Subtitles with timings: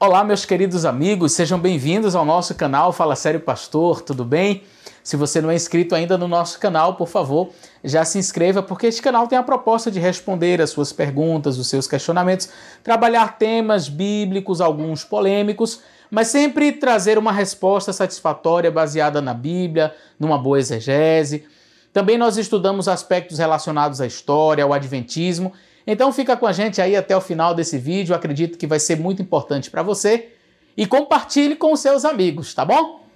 [0.00, 4.62] Olá, meus queridos amigos, sejam bem-vindos ao nosso canal Fala Sério Pastor, tudo bem?
[5.02, 7.50] Se você não é inscrito ainda no nosso canal, por favor,
[7.82, 11.66] já se inscreva, porque este canal tem a proposta de responder as suas perguntas, os
[11.66, 12.48] seus questionamentos,
[12.84, 20.38] trabalhar temas bíblicos, alguns polêmicos, mas sempre trazer uma resposta satisfatória baseada na Bíblia, numa
[20.38, 21.44] boa exegese.
[21.92, 25.52] Também nós estudamos aspectos relacionados à história, ao adventismo
[25.90, 28.98] então fica com a gente aí até o final desse vídeo, acredito que vai ser
[28.98, 30.28] muito importante para você
[30.76, 33.08] e compartilhe com seus amigos, tá bom?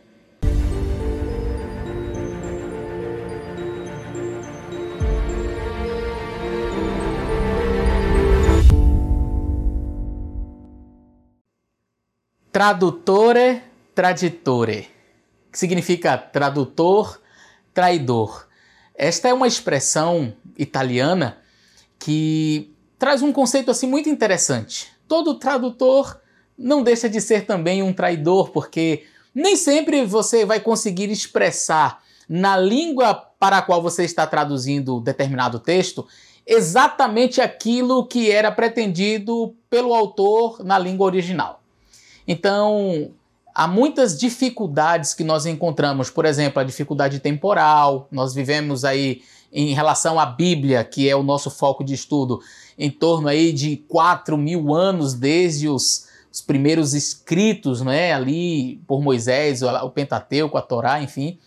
[12.50, 13.61] Tradutore
[13.95, 14.89] traditore,
[15.50, 17.20] que significa tradutor,
[17.75, 18.48] traidor.
[18.95, 21.41] Esta é uma expressão italiana
[22.02, 24.88] que traz um conceito assim muito interessante.
[25.06, 26.20] Todo tradutor
[26.59, 32.56] não deixa de ser também um traidor, porque nem sempre você vai conseguir expressar na
[32.56, 36.06] língua para a qual você está traduzindo determinado texto
[36.45, 41.62] exatamente aquilo que era pretendido pelo autor na língua original.
[42.27, 43.12] Então,
[43.55, 48.08] há muitas dificuldades que nós encontramos, por exemplo, a dificuldade temporal.
[48.11, 52.41] Nós vivemos aí em relação à Bíblia, que é o nosso foco de estudo,
[52.78, 59.03] em torno aí de 4 mil anos desde os, os primeiros escritos, né, ali por
[59.03, 61.39] Moisés, o Pentateuco, a Torá, enfim.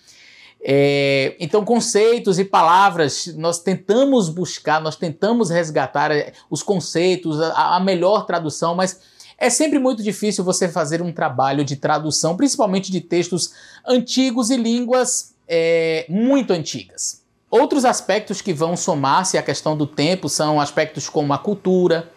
[0.67, 7.75] É, então, conceitos e palavras, nós tentamos buscar, nós tentamos resgatar é, os conceitos, a,
[7.75, 8.99] a melhor tradução, mas
[9.37, 13.53] é sempre muito difícil você fazer um trabalho de tradução, principalmente de textos
[13.85, 17.24] antigos e línguas é, muito antigas.
[17.57, 22.11] Outros aspectos que vão somar-se à questão do tempo são aspectos como a cultura,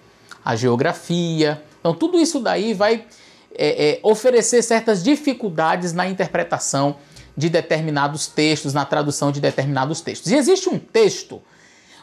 [0.44, 1.62] a geografia.
[1.78, 3.06] Então, tudo isso daí vai
[3.54, 6.96] é, é, oferecer certas dificuldades na interpretação
[7.36, 10.32] de determinados textos, na tradução de determinados textos.
[10.32, 11.40] E existe um texto,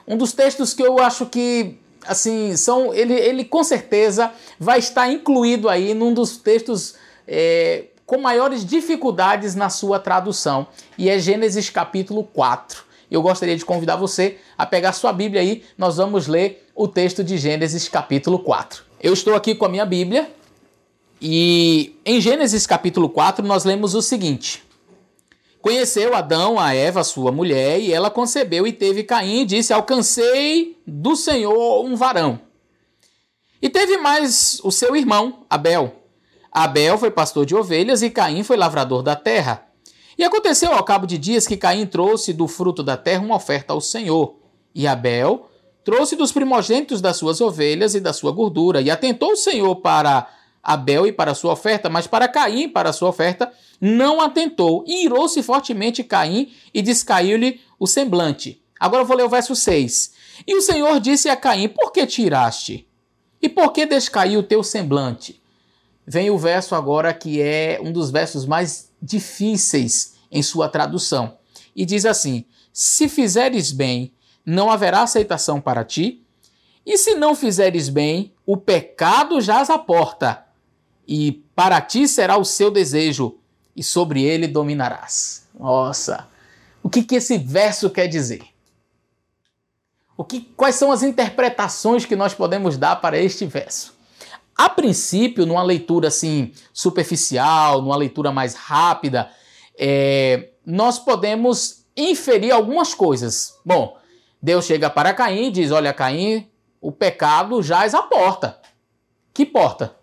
[0.08, 5.12] um dos textos que eu acho que assim são ele, ele com certeza vai estar
[5.12, 6.96] incluído aí num dos textos
[7.28, 10.68] é, com maiores dificuldades na sua tradução
[10.98, 12.86] e é Gênesis capítulo 4
[13.16, 17.24] eu gostaria de convidar você a pegar sua Bíblia aí, nós vamos ler o texto
[17.24, 18.84] de Gênesis capítulo 4.
[19.02, 20.30] Eu estou aqui com a minha Bíblia
[21.22, 24.64] e em Gênesis capítulo 4 nós lemos o seguinte:
[25.62, 30.78] Conheceu Adão a Eva, sua mulher, e ela concebeu e teve Caim e disse: Alcancei
[30.86, 32.40] do Senhor um varão.
[33.62, 36.04] E teve mais o seu irmão, Abel.
[36.52, 39.65] Abel foi pastor de ovelhas e Caim foi lavrador da terra.
[40.18, 43.74] E aconteceu ao cabo de dias que Caim trouxe do fruto da terra uma oferta
[43.74, 44.36] ao Senhor.
[44.74, 45.50] E Abel
[45.84, 48.82] trouxe dos primogênitos das suas ovelhas e da sua gordura.
[48.82, 50.28] E atentou o Senhor para
[50.64, 54.84] Abel e para sua oferta, mas para Caim, para a sua oferta, não atentou.
[54.88, 58.62] E irou-se fortemente Caim e descaiu-lhe o semblante.
[58.80, 60.14] Agora eu vou ler o verso 6.
[60.48, 62.88] E o Senhor disse a Caim: Por que tiraste?
[63.42, 65.42] E por que descaiu o teu semblante?
[66.08, 71.38] Vem o verso agora que é um dos versos mais difíceis em sua tradução.
[71.76, 74.12] E diz assim: Se fizeres bem,
[74.46, 76.24] não haverá aceitação para ti,
[76.86, 80.46] e se não fizeres bem, o pecado jaz à porta,
[81.08, 83.38] e para ti será o seu desejo,
[83.76, 85.48] e sobre ele dominarás.
[85.58, 86.28] Nossa!
[86.84, 88.44] O que, que esse verso quer dizer?
[90.16, 93.95] O que, quais são as interpretações que nós podemos dar para este verso?
[94.58, 99.30] A princípio, numa leitura assim superficial, numa leitura mais rápida,
[99.78, 103.60] é, nós podemos inferir algumas coisas.
[103.66, 103.98] Bom,
[104.42, 106.50] Deus chega para Caim e diz: Olha, Caim,
[106.80, 108.60] o pecado jaz à porta.
[109.34, 109.96] Que porta?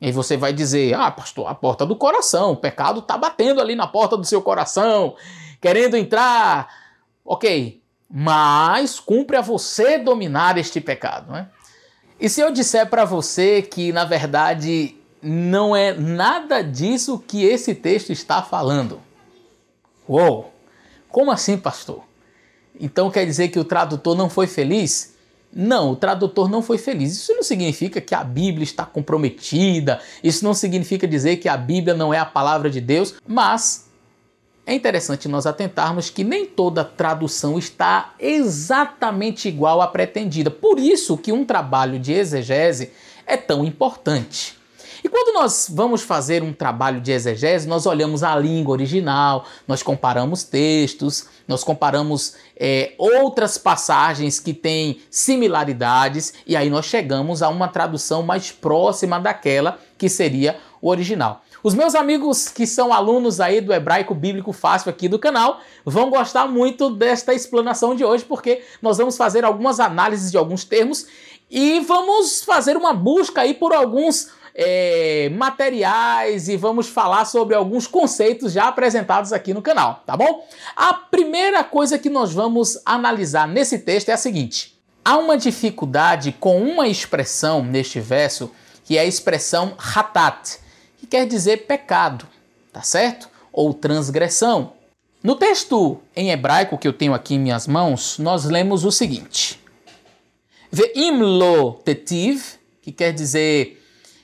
[0.00, 2.52] E você vai dizer: Ah, pastor, a porta do coração.
[2.52, 5.16] O pecado está batendo ali na porta do seu coração,
[5.60, 6.68] querendo entrar.
[7.24, 11.48] Ok, mas cumpre a você dominar este pecado, né?
[12.20, 17.74] E se eu disser para você que na verdade não é nada disso que esse
[17.74, 19.00] texto está falando?
[20.06, 20.52] Uou!
[21.08, 22.02] Como assim, pastor?
[22.78, 25.14] Então quer dizer que o tradutor não foi feliz?
[25.52, 27.12] Não, o tradutor não foi feliz.
[27.12, 31.94] Isso não significa que a Bíblia está comprometida, isso não significa dizer que a Bíblia
[31.94, 33.89] não é a palavra de Deus, mas
[34.66, 40.50] é interessante nós atentarmos que nem toda tradução está exatamente igual à pretendida.
[40.50, 42.92] Por isso que um trabalho de exegese
[43.26, 44.60] é tão importante.
[45.02, 49.82] E quando nós vamos fazer um trabalho de exegese, nós olhamos a língua original, nós
[49.82, 57.48] comparamos textos, nós comparamos é, outras passagens que têm similaridades e aí nós chegamos a
[57.48, 61.42] uma tradução mais próxima daquela que seria o original.
[61.62, 66.08] Os meus amigos que são alunos aí do Hebraico Bíblico Fácil aqui do canal vão
[66.08, 71.06] gostar muito desta explanação de hoje, porque nós vamos fazer algumas análises de alguns termos
[71.50, 77.86] e vamos fazer uma busca aí por alguns é, materiais e vamos falar sobre alguns
[77.86, 80.46] conceitos já apresentados aqui no canal, tá bom?
[80.74, 86.32] A primeira coisa que nós vamos analisar nesse texto é a seguinte: há uma dificuldade
[86.40, 88.50] com uma expressão neste verso
[88.82, 90.58] que é a expressão hatat
[91.00, 92.26] que quer dizer pecado,
[92.72, 93.28] tá certo?
[93.52, 94.74] Ou transgressão.
[95.22, 99.60] No texto em hebraico que eu tenho aqui em minhas mãos, nós lemos o seguinte:
[100.70, 103.80] Ve'im lo tetiv, que quer dizer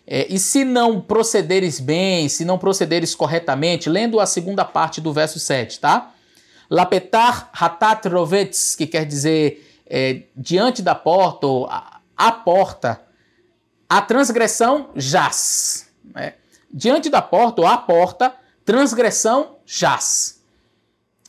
[0.06, 5.12] é, e se não procederes bem, se não procederes corretamente, lendo a segunda parte do
[5.12, 6.12] verso 7, tá?
[6.70, 13.00] Lapetar hatat rovetz, que quer dizer é, diante da porta ou a, a porta,
[13.88, 15.88] a transgressão jaz.
[16.14, 16.34] Né?
[16.72, 18.34] Diante da porta ou à porta,
[18.64, 20.42] transgressão jaz.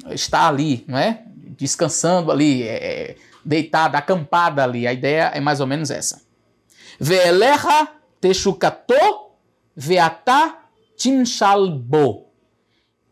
[0.09, 1.23] Está ali, não é?
[1.57, 4.87] Descansando ali, é, é, deitada, acampada ali.
[4.87, 6.21] A ideia é mais ou menos essa.
[6.99, 7.89] Ve'elecha
[8.19, 8.93] teshukato
[9.75, 10.55] ve'ata
[10.95, 12.25] tinshalbo.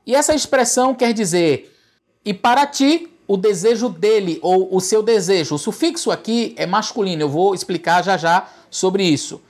[0.06, 1.75] E essa expressão quer dizer,
[2.24, 5.56] e para ti o desejo dele, ou o seu desejo.
[5.56, 9.42] O sufixo aqui é masculino, eu vou explicar já já sobre isso.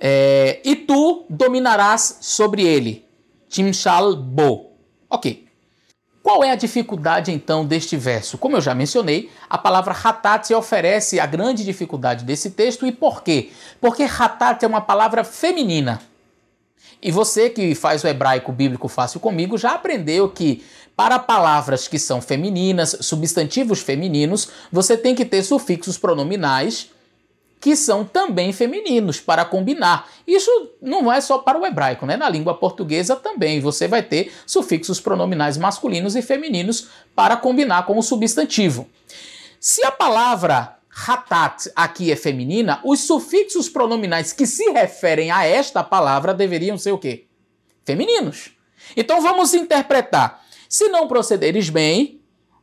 [0.00, 3.04] É, e tu dominarás sobre ele.
[3.50, 4.70] Timshal bo.
[5.10, 5.46] Ok.
[6.22, 8.38] Qual é a dificuldade então deste verso?
[8.38, 13.22] Como eu já mencionei, a palavra hatat oferece a grande dificuldade desse texto e por
[13.22, 13.50] quê?
[13.80, 16.00] Porque hatat é uma palavra feminina.
[17.02, 20.62] E você que faz o hebraico bíblico fácil comigo já aprendeu que
[20.94, 26.90] para palavras que são femininas, substantivos femininos, você tem que ter sufixos pronominais
[27.60, 30.08] que são também femininos para combinar.
[30.26, 32.16] Isso não é só para o hebraico, né?
[32.16, 37.98] Na língua portuguesa também você vai ter sufixos pronominais masculinos e femininos para combinar com
[37.98, 38.88] o substantivo.
[39.60, 45.84] Se a palavra hatat aqui é feminina, os sufixos pronominais que se referem a esta
[45.84, 47.26] palavra deveriam ser o quê?
[47.84, 48.52] Femininos.
[48.96, 50.42] Então vamos interpretar.
[50.68, 52.19] Se não procederes bem,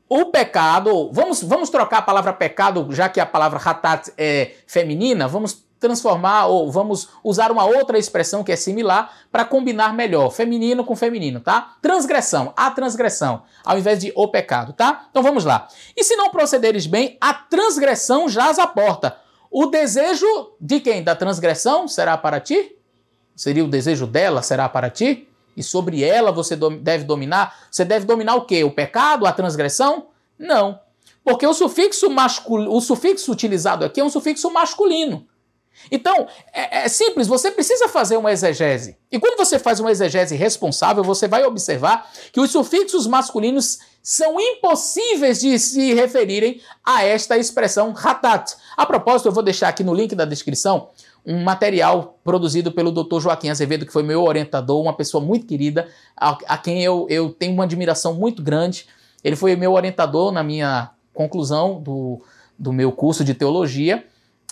[0.10, 5.28] o pecado, vamos, vamos trocar a palavra pecado, já que a palavra hatat é feminina,
[5.28, 10.84] vamos transformar ou vamos usar uma outra expressão que é similar para combinar melhor, feminino
[10.84, 11.76] com feminino, tá?
[11.82, 15.08] Transgressão, a transgressão, ao invés de o pecado, tá?
[15.10, 15.68] Então vamos lá.
[15.96, 19.18] E se não procederes bem, a transgressão jaz à porta.
[19.52, 20.26] O desejo
[20.60, 21.04] de quem?
[21.04, 22.76] Da transgressão será para ti?
[23.36, 25.28] Seria o desejo dela será para ti?
[25.58, 28.64] E sobre ela você deve dominar, você deve dominar o quê?
[28.64, 30.10] O pecado, a transgressão?
[30.38, 30.80] Não.
[31.24, 35.28] Porque o sufixo masculino, o sufixo utilizado aqui é um sufixo masculino.
[35.92, 38.98] Então, é, é, simples, você precisa fazer uma exegese.
[39.12, 44.40] E quando você faz uma exegese responsável, você vai observar que os sufixos masculinos são
[44.40, 48.56] impossíveis de se referirem a esta expressão ratat.
[48.76, 50.90] A propósito, eu vou deixar aqui no link da descrição
[51.28, 53.20] um material produzido pelo Dr.
[53.20, 57.30] Joaquim Azevedo, que foi meu orientador, uma pessoa muito querida, a, a quem eu, eu
[57.30, 58.88] tenho uma admiração muito grande.
[59.22, 62.22] Ele foi meu orientador na minha conclusão do,
[62.58, 64.06] do meu curso de teologia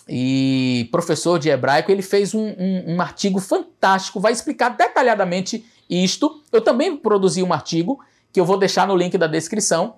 [0.09, 1.89] e professor de hebraico.
[1.89, 6.43] Ele fez um, um, um artigo fantástico, vai explicar detalhadamente isto.
[6.51, 8.03] Eu também produzi um artigo
[8.33, 9.95] que eu vou deixar no link da descrição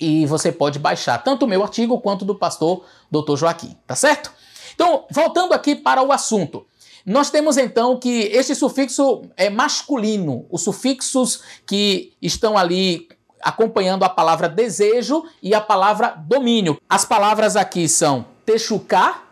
[0.00, 3.36] e você pode baixar tanto o meu artigo quanto do pastor Dr.
[3.36, 4.37] Joaquim, tá certo?
[4.78, 6.64] Então, voltando aqui para o assunto.
[7.04, 13.08] Nós temos então que este sufixo é masculino, os sufixos que estão ali
[13.42, 16.80] acompanhando a palavra desejo e a palavra domínio.
[16.88, 19.24] As palavras aqui são techuká,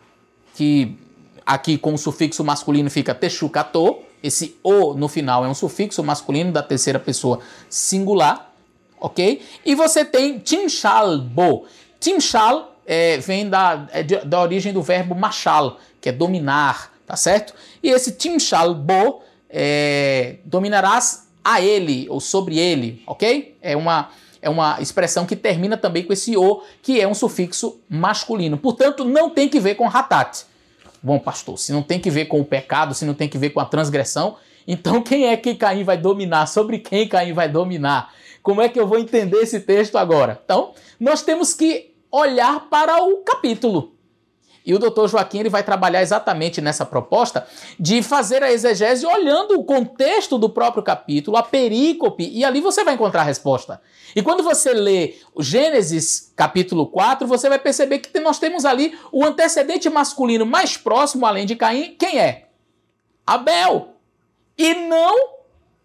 [0.56, 0.98] que
[1.44, 3.98] aqui com o sufixo masculino fica techukato.
[4.20, 7.38] Esse o no final é um sufixo masculino da terceira pessoa
[7.70, 8.52] singular,
[9.00, 9.40] ok?
[9.64, 11.66] E você tem tinchalbo.
[12.00, 17.54] Tinchal é, vem da, é da origem do verbo machal, que é dominar, tá certo?
[17.82, 23.56] E esse timshal bo, é, dominarás a ele ou sobre ele, ok?
[23.60, 27.80] É uma, é uma expressão que termina também com esse o, que é um sufixo
[27.88, 28.56] masculino.
[28.56, 30.44] Portanto, não tem que ver com ratat.
[31.02, 33.50] Bom, pastor, se não tem que ver com o pecado, se não tem que ver
[33.50, 36.46] com a transgressão, então quem é que Caim vai dominar?
[36.46, 38.12] Sobre quem Caim vai dominar?
[38.42, 40.40] Como é que eu vou entender esse texto agora?
[40.44, 43.96] Então, nós temos que olhar para o capítulo.
[44.66, 47.46] E o doutor Joaquim ele vai trabalhar exatamente nessa proposta
[47.78, 52.82] de fazer a exegese olhando o contexto do próprio capítulo, a perícope, e ali você
[52.82, 53.80] vai encontrar a resposta.
[54.14, 59.24] E quando você lê Gênesis capítulo 4, você vai perceber que nós temos ali o
[59.24, 62.48] antecedente masculino mais próximo, além de Caim, quem é?
[63.24, 63.90] Abel.
[64.58, 65.36] E não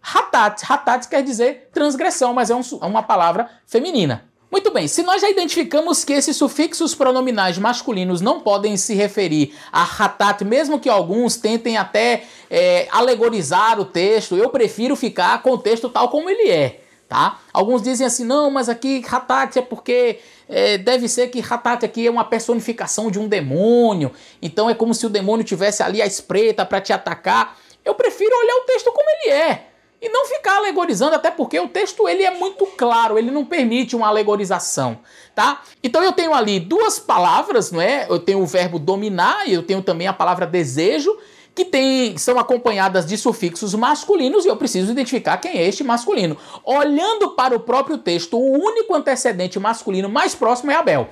[0.02, 0.64] Hatat.
[0.68, 4.31] Hatat quer dizer transgressão, mas é um, uma palavra feminina.
[4.52, 9.54] Muito bem, se nós já identificamos que esses sufixos pronominais masculinos não podem se referir
[9.72, 15.52] a hatat, mesmo que alguns tentem até é, alegorizar o texto, eu prefiro ficar com
[15.52, 16.80] o texto tal como ele é.
[17.08, 17.40] Tá?
[17.50, 22.06] Alguns dizem assim, não, mas aqui hatat é porque é, deve ser que hatat aqui
[22.06, 26.06] é uma personificação de um demônio, então é como se o demônio tivesse ali a
[26.06, 27.56] espreita para te atacar.
[27.82, 29.71] Eu prefiro olhar o texto como ele é
[30.02, 33.94] e não ficar alegorizando, até porque o texto ele é muito claro, ele não permite
[33.94, 34.98] uma alegorização,
[35.32, 35.62] tá?
[35.80, 38.06] Então eu tenho ali duas palavras, não é?
[38.10, 41.16] Eu tenho o verbo dominar e eu tenho também a palavra desejo,
[41.54, 46.36] que tem, são acompanhadas de sufixos masculinos e eu preciso identificar quem é este masculino.
[46.64, 51.10] Olhando para o próprio texto, o único antecedente masculino mais próximo é Abel.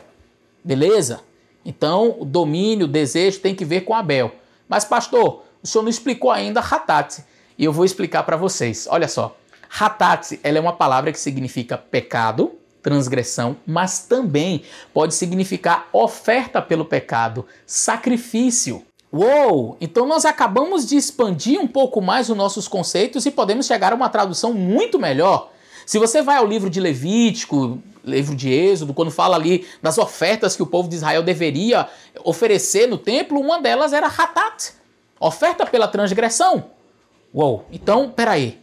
[0.65, 1.21] Beleza?
[1.65, 4.33] Então, o domínio, o desejo tem que ver com Abel.
[4.69, 7.23] Mas pastor, o senhor não explicou ainda Hatat.
[7.61, 8.89] E eu vou explicar para vocês.
[8.91, 9.37] Olha só.
[9.79, 12.53] Hatat, ela é uma palavra que significa pecado,
[12.83, 14.63] transgressão, mas também
[14.95, 18.83] pode significar oferta pelo pecado, sacrifício.
[19.13, 19.77] Uou!
[19.79, 23.97] Então nós acabamos de expandir um pouco mais os nossos conceitos e podemos chegar a
[23.97, 25.51] uma tradução muito melhor.
[25.85, 30.57] Se você vai ao livro de Levítico, livro de Êxodo, quando fala ali das ofertas
[30.57, 31.87] que o povo de Israel deveria
[32.25, 34.73] oferecer no templo, uma delas era Hatat,
[35.21, 36.80] oferta pela transgressão.
[37.33, 38.61] Uou, então, peraí.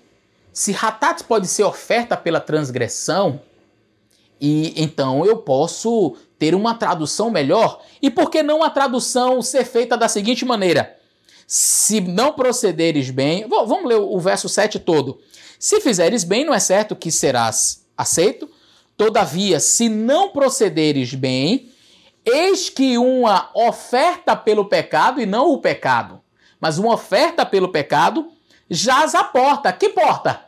[0.51, 3.39] Se Hatat pode ser oferta pela transgressão,
[4.39, 7.81] e então eu posso ter uma tradução melhor.
[8.01, 10.95] E por que não a tradução ser feita da seguinte maneira?
[11.45, 13.47] Se não procederes bem.
[13.47, 15.19] Vamos ler o verso 7 todo.
[15.59, 18.50] Se fizeres bem, não é certo que serás aceito.
[18.95, 21.71] Todavia, se não procederes bem,
[22.25, 26.19] eis que uma oferta pelo pecado, e não o pecado,
[26.59, 28.27] mas uma oferta pelo pecado,
[28.69, 29.71] jaz a porta.
[29.71, 30.41] Que porta?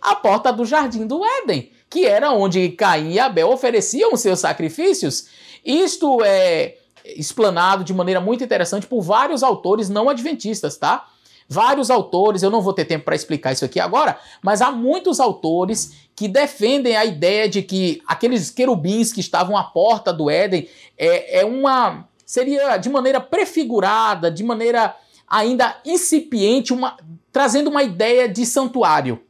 [0.00, 5.28] A porta do jardim do Éden, que era onde Caim e Abel ofereciam seus sacrifícios.
[5.64, 11.06] Isto é explanado de maneira muito interessante por vários autores não adventistas, tá?
[11.48, 15.20] Vários autores, eu não vou ter tempo para explicar isso aqui agora, mas há muitos
[15.20, 20.68] autores que defendem a ideia de que aqueles querubins que estavam à porta do Éden
[20.98, 24.96] é, é uma seria de maneira prefigurada, de maneira
[25.28, 26.96] ainda incipiente, uma,
[27.36, 29.20] trazendo uma ideia de santuário,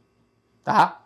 [0.63, 1.01] tá?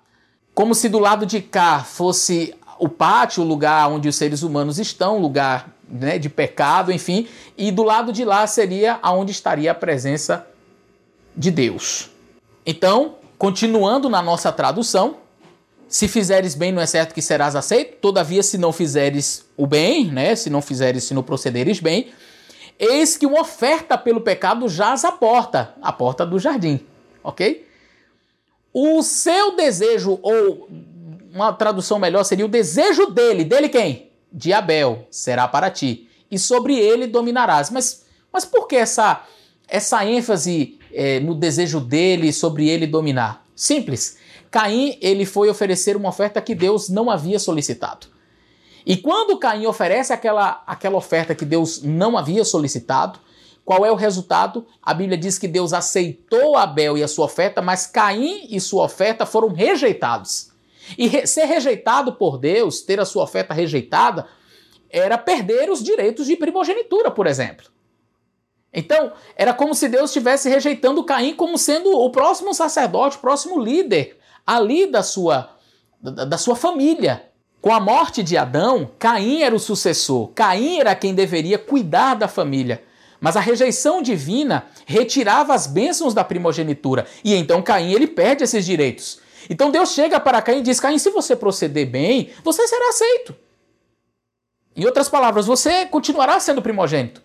[0.54, 4.78] Como se do lado de cá fosse o pátio, o lugar onde os seres humanos
[4.78, 7.28] estão, lugar né, de pecado, enfim,
[7.58, 10.46] e do lado de lá seria aonde estaria a presença
[11.36, 12.12] de Deus.
[12.68, 15.16] Então, continuando na nossa tradução,
[15.88, 20.06] se fizeres bem, não é certo que serás aceito, todavia, se não fizeres o bem,
[20.12, 22.12] né, se não fizeres, se não procederes bem,
[22.78, 26.86] eis que uma oferta pelo pecado jaz à porta, a porta do jardim
[27.24, 27.66] ok?
[28.74, 30.70] O seu desejo, ou
[31.34, 34.12] uma tradução melhor seria o desejo dele, dele quem?
[34.32, 37.70] De Abel, será para ti, e sobre ele dominarás.
[37.70, 39.26] Mas, mas por que essa,
[39.68, 43.46] essa ênfase é, no desejo dele sobre ele dominar?
[43.56, 44.18] Simples.
[44.50, 48.08] Caim ele foi oferecer uma oferta que Deus não havia solicitado.
[48.86, 53.20] E quando Caim oferece aquela, aquela oferta que Deus não havia solicitado,
[53.64, 54.66] qual é o resultado?
[54.82, 58.86] A Bíblia diz que Deus aceitou Abel e a sua oferta, mas Caim e sua
[58.86, 60.52] oferta foram rejeitados.
[60.98, 64.28] E re ser rejeitado por Deus, ter a sua oferta rejeitada,
[64.90, 67.68] era perder os direitos de primogenitura, por exemplo.
[68.74, 73.60] Então, era como se Deus estivesse rejeitando Caim como sendo o próximo sacerdote, o próximo
[73.60, 75.56] líder ali da sua,
[76.02, 77.30] da, da sua família.
[77.62, 80.30] Com a morte de Adão, Caim era o sucessor.
[80.30, 82.84] Caim era quem deveria cuidar da família.
[83.22, 87.06] Mas a rejeição divina retirava as bênçãos da primogenitura.
[87.24, 89.20] E então Caim ele perde esses direitos.
[89.48, 93.36] Então Deus chega para Caim e diz: Caim, se você proceder bem, você será aceito.
[94.76, 97.22] Em outras palavras, você continuará sendo primogênito.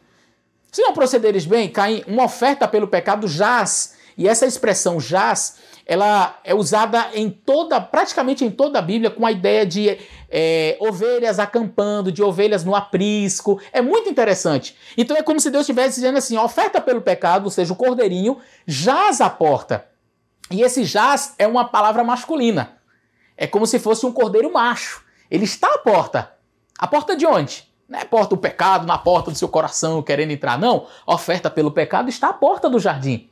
[0.70, 3.94] Se não procederes bem, Caim, uma oferta pelo pecado jaz.
[4.18, 9.24] E essa expressão jaz ela é usada em toda, praticamente em toda a Bíblia, com
[9.24, 9.96] a ideia de
[10.28, 13.60] é, ovelhas acampando, de ovelhas no aprisco.
[13.72, 14.76] É muito interessante.
[14.96, 18.38] Então é como se Deus estivesse dizendo assim: oferta pelo pecado, ou seja, o cordeirinho,
[18.66, 19.86] jaz à porta.
[20.50, 22.76] E esse jaz é uma palavra masculina.
[23.36, 25.04] É como se fosse um cordeiro macho.
[25.30, 26.32] Ele está à porta.
[26.78, 27.64] A porta de onde?
[27.88, 30.86] Não é porta do pecado na porta do seu coração querendo entrar, não.
[31.06, 33.30] A oferta pelo pecado está à porta do jardim.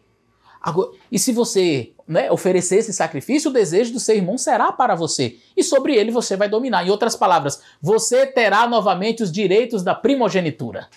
[0.65, 4.95] Agora, e se você né, oferecer esse sacrifício, o desejo do seu irmão será para
[4.95, 5.37] você.
[5.55, 6.87] E sobre ele você vai dominar.
[6.87, 10.89] Em outras palavras, você terá novamente os direitos da primogenitura.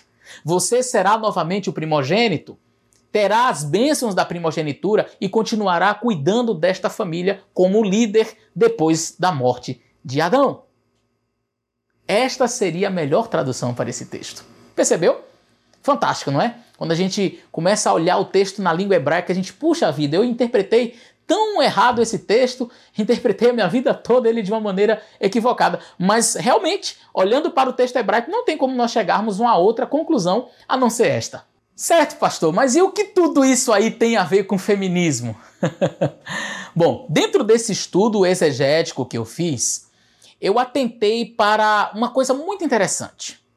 [0.42, 2.58] Você será novamente o primogênito,
[3.12, 9.82] terá as bênçãos da primogenitura e continuará cuidando desta família como líder depois da morte
[10.02, 10.62] de Adão.
[12.06, 14.42] Esta seria a melhor tradução para esse texto.
[14.74, 15.27] Percebeu?
[15.88, 16.54] Fantástico, não é?
[16.76, 20.16] Quando a gente começa a olhar o texto na língua hebraica, a gente, puxa vida,
[20.16, 25.00] eu interpretei tão errado esse texto, interpretei a minha vida toda ele de uma maneira
[25.18, 25.80] equivocada.
[25.98, 29.86] Mas realmente, olhando para o texto hebraico, não tem como nós chegarmos a uma outra
[29.86, 31.42] conclusão a não ser esta.
[31.74, 35.34] Certo, pastor, mas e o que tudo isso aí tem a ver com feminismo?
[36.76, 39.88] Bom, dentro desse estudo exegético que eu fiz,
[40.38, 43.47] eu atentei para uma coisa muito interessante.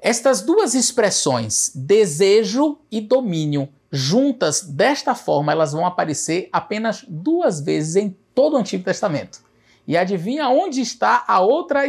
[0.00, 7.96] Estas duas expressões, desejo e domínio, juntas desta forma, elas vão aparecer apenas duas vezes
[7.96, 9.40] em todo o Antigo Testamento.
[9.86, 11.82] E adivinha onde está a outra,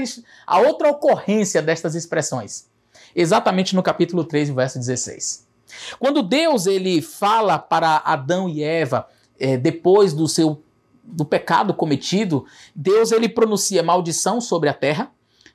[0.47, 2.67] a outra ocorrência destas expressões?
[3.15, 5.47] Exatamente no capítulo 3, verso 16.
[5.99, 9.07] Quando Deus ele fala para Adão e Eva,
[9.39, 10.63] é, depois do seu
[11.03, 15.11] do pecado cometido, Deus ele pronuncia maldição sobre a terra,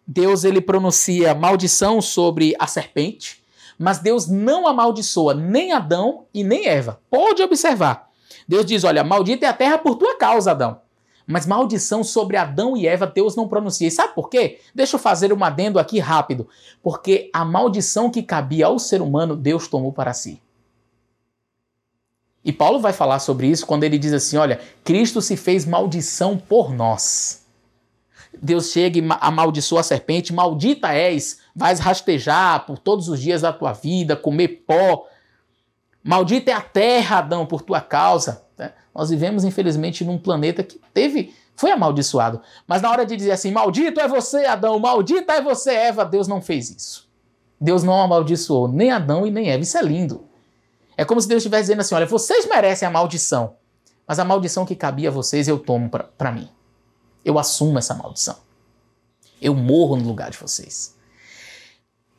[0.06, 3.42] Deus ele pronuncia maldição sobre a serpente,
[3.78, 7.00] mas Deus não amaldiçoa nem Adão e nem Eva.
[7.10, 8.08] Pode observar.
[8.46, 10.80] Deus diz: Olha, maldita é a terra por tua causa, Adão.
[11.26, 13.88] Mas maldição sobre Adão e Eva Deus não pronuncia.
[13.88, 14.60] E sabe por quê?
[14.74, 16.46] Deixa eu fazer um adendo aqui rápido.
[16.82, 20.40] Porque a maldição que cabia ao ser humano, Deus tomou para si.
[22.44, 26.36] E Paulo vai falar sobre isso quando ele diz assim: olha, Cristo se fez maldição
[26.36, 27.43] por nós.
[28.42, 33.52] Deus chega e amaldiçoa a serpente, maldita és, vais rastejar por todos os dias da
[33.52, 35.06] tua vida, comer pó.
[36.02, 38.42] Maldita é a terra, Adão, por tua causa.
[38.58, 38.72] Né?
[38.94, 42.40] Nós vivemos, infelizmente, num planeta que teve, foi amaldiçoado.
[42.66, 46.28] Mas na hora de dizer assim, maldito é você, Adão, maldita é você, Eva, Deus
[46.28, 47.08] não fez isso.
[47.60, 49.62] Deus não amaldiçoou nem Adão e nem Eva.
[49.62, 50.24] Isso é lindo.
[50.96, 53.54] É como se Deus estivesse dizendo assim: olha, vocês merecem a maldição,
[54.06, 56.48] mas a maldição que cabia a vocês eu tomo para mim.
[57.24, 58.36] Eu assumo essa maldição.
[59.40, 60.94] Eu morro no lugar de vocês.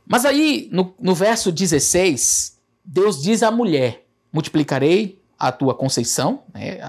[0.05, 6.79] Mas aí, no, no verso 16, Deus diz à mulher: multiplicarei a tua conceição né,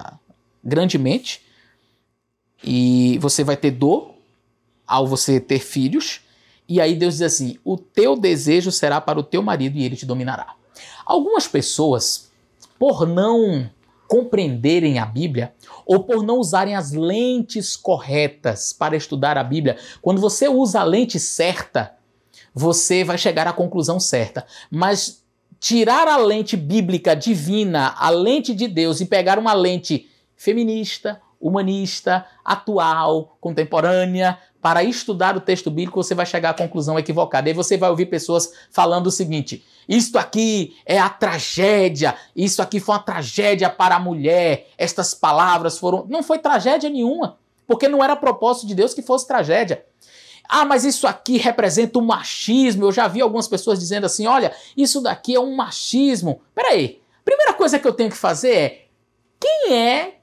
[0.63, 1.43] grandemente,
[2.63, 4.15] e você vai ter dor
[4.87, 6.21] ao você ter filhos.
[6.69, 9.97] E aí Deus diz assim: o teu desejo será para o teu marido e ele
[9.97, 10.55] te dominará.
[11.05, 12.31] Algumas pessoas,
[12.79, 13.71] por não
[14.09, 15.53] compreenderem a Bíblia
[15.85, 20.85] ou por não usarem as lentes corretas para estudar a Bíblia, quando você usa a
[20.85, 21.95] lente certa,
[22.55, 24.47] você vai chegar à conclusão certa.
[24.71, 25.25] Mas
[25.61, 32.25] tirar a lente bíblica divina, a lente de Deus e pegar uma lente feminista, humanista,
[32.45, 37.49] atual, contemporânea, para estudar o texto bíblico, você vai chegar à conclusão equivocada.
[37.49, 42.81] E você vai ouvir pessoas falando o seguinte: isto aqui é a tragédia, isso aqui
[42.81, 46.07] foi uma tragédia para a mulher, estas palavras foram.
[46.09, 49.85] Não foi tragédia nenhuma, porque não era propósito de Deus que fosse tragédia.
[50.49, 52.85] Ah, mas isso aqui representa o um machismo.
[52.85, 56.41] Eu já vi algumas pessoas dizendo assim: olha, isso daqui é um machismo.
[56.55, 58.87] Peraí, primeira coisa que eu tenho que fazer é:
[59.41, 60.17] quem é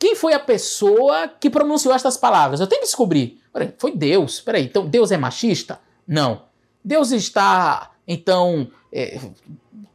[0.00, 2.58] quem foi a pessoa que pronunciou estas palavras?
[2.58, 3.38] Eu tenho que descobrir.
[3.52, 4.40] Peraí, foi Deus.
[4.40, 5.78] Peraí, então Deus é machista?
[6.08, 6.44] Não.
[6.82, 9.18] Deus está, então, é,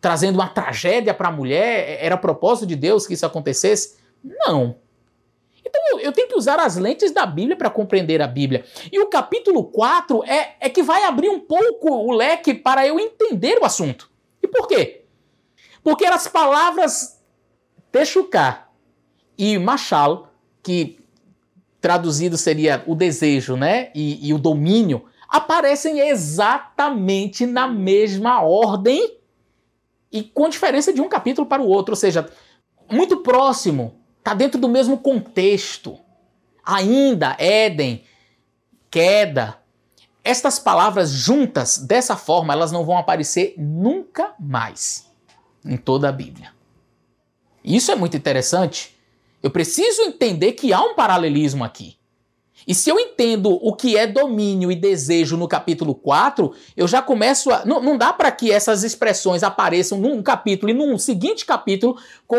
[0.02, 1.98] trazendo uma tragédia para a mulher?
[2.02, 3.98] Era propósito de Deus que isso acontecesse?
[4.24, 4.76] Não.
[5.66, 8.64] Então eu tenho que usar as lentes da Bíblia para compreender a Bíblia.
[8.92, 13.00] E o capítulo 4 é, é que vai abrir um pouco o leque para eu
[13.00, 14.10] entender o assunto.
[14.42, 15.04] E por quê?
[15.84, 17.22] Porque as palavras
[17.92, 18.68] Techuká
[19.38, 21.00] e Machal, que
[21.80, 23.92] traduzido seria o desejo, né?
[23.94, 25.06] E, e o domínio,
[25.36, 29.18] aparecem exatamente na mesma ordem
[30.10, 32.30] e com diferença de um capítulo para o outro, ou seja,
[32.90, 36.00] muito próximo, está dentro do mesmo contexto.
[36.64, 38.06] Ainda, Éden,
[38.90, 39.60] queda.
[40.24, 45.12] Estas palavras juntas, dessa forma, elas não vão aparecer nunca mais
[45.66, 46.54] em toda a Bíblia.
[47.62, 48.98] Isso é muito interessante,
[49.44, 51.98] eu preciso entender que há um paralelismo aqui.
[52.68, 57.02] E se eu entendo o que é domínio e desejo no capítulo 4, eu já
[57.02, 57.66] começo a.
[57.66, 61.98] Não, não dá para que essas expressões apareçam num capítulo e num seguinte capítulo
[62.28, 62.38] com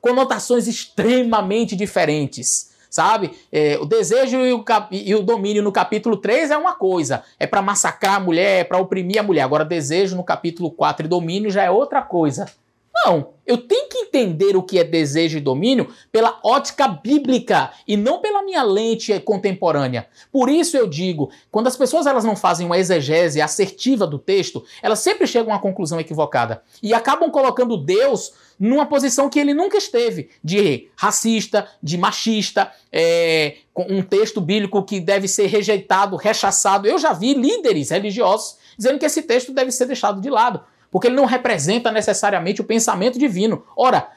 [0.00, 2.72] conotações extremamente diferentes.
[2.88, 3.32] sabe?
[3.50, 7.46] É, o desejo e o, e o, domínio no capítulo 3 é uma coisa, é
[7.46, 9.42] para massacrar a mulher, é para oprimir a mulher.
[9.42, 12.46] Agora, desejo no capítulo 4 e domínio já é outra coisa.
[12.94, 17.96] Não, eu tenho que entender o que é desejo e domínio pela ótica bíblica e
[17.96, 20.06] não pela minha lente contemporânea.
[20.30, 24.64] Por isso eu digo, quando as pessoas elas não fazem uma exegese assertiva do texto,
[24.80, 29.52] elas sempre chegam a uma conclusão equivocada e acabam colocando Deus numa posição que ele
[29.52, 36.86] nunca esteve, de racista, de machista, é, um texto bíblico que deve ser rejeitado, rechaçado.
[36.86, 40.60] Eu já vi líderes religiosos dizendo que esse texto deve ser deixado de lado
[40.94, 43.64] porque ele não representa necessariamente o pensamento divino.
[43.76, 44.12] Ora,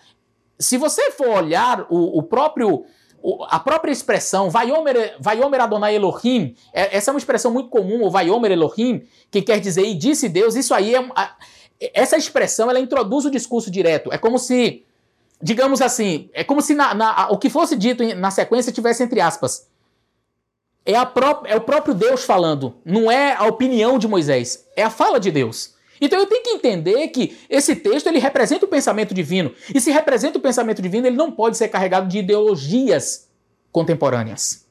[0.60, 2.86] se você for olhar o, o próprio
[3.50, 8.12] a própria expressão Vaiomer, Vaiomer Adonai Elohim, é, essa é uma expressão muito comum, o
[8.12, 11.04] Vaiomer Elohim, que quer dizer e disse Deus, isso aí é.
[11.96, 14.14] Essa expressão ela introduz o discurso direto.
[14.14, 14.86] É como se,
[15.42, 19.20] digamos assim, é como se na, na, o que fosse dito na sequência tivesse entre
[19.20, 19.68] aspas.
[20.86, 24.92] É, pró é o próprio Deus falando, não é a opinião de Moisés, é a
[24.92, 25.76] fala de Deus.
[26.00, 29.52] Então eu tenho que entender que esse texto ele representa o pensamento divino.
[29.74, 33.28] E se representa o pensamento divino, ele não pode ser carregado de ideologias
[33.72, 34.66] contemporâneas.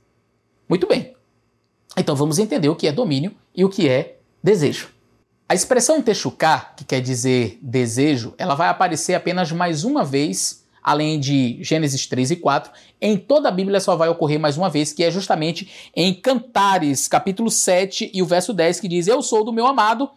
[0.68, 1.14] Muito bem.
[1.96, 4.90] Então vamos entender o que é domínio e o que é desejo.
[5.48, 11.20] A expressão techuká, que quer dizer desejo, ela vai aparecer apenas mais uma vez, além
[11.20, 12.72] de Gênesis 3 e 4.
[13.00, 17.06] Em toda a Bíblia só vai ocorrer mais uma vez, que é justamente em Cantares,
[17.06, 20.10] capítulo 7 e o verso 10, que diz: Eu sou do meu amado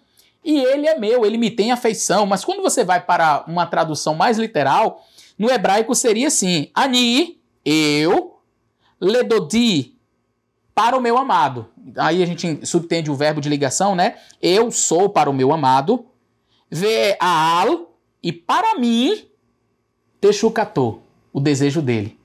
[0.43, 2.25] e ele é meu, ele me tem afeição.
[2.25, 5.05] Mas quando você vai para uma tradução mais literal,
[5.37, 8.39] no hebraico seria assim: Ani, eu,
[8.99, 9.95] ledodi,
[10.75, 11.67] para o meu amado.
[11.97, 14.17] Aí a gente subtende o verbo de ligação, né?
[14.41, 16.05] Eu sou para o meu amado,
[16.69, 19.25] ve'al, e para mim,
[20.19, 20.99] texucatô,
[21.33, 22.18] o desejo dele.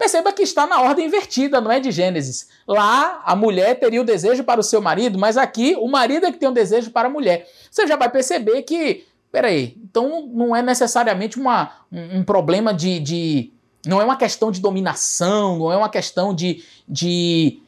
[0.00, 2.48] Perceba que está na ordem invertida, não é de Gênesis.
[2.66, 6.32] Lá, a mulher teria o desejo para o seu marido, mas aqui, o marido é
[6.32, 7.46] que tem o desejo para a mulher.
[7.70, 12.98] Você já vai perceber que, peraí, então não é necessariamente uma, um, um problema de,
[12.98, 13.52] de.
[13.86, 17.60] Não é uma questão de dominação, não é uma questão de, de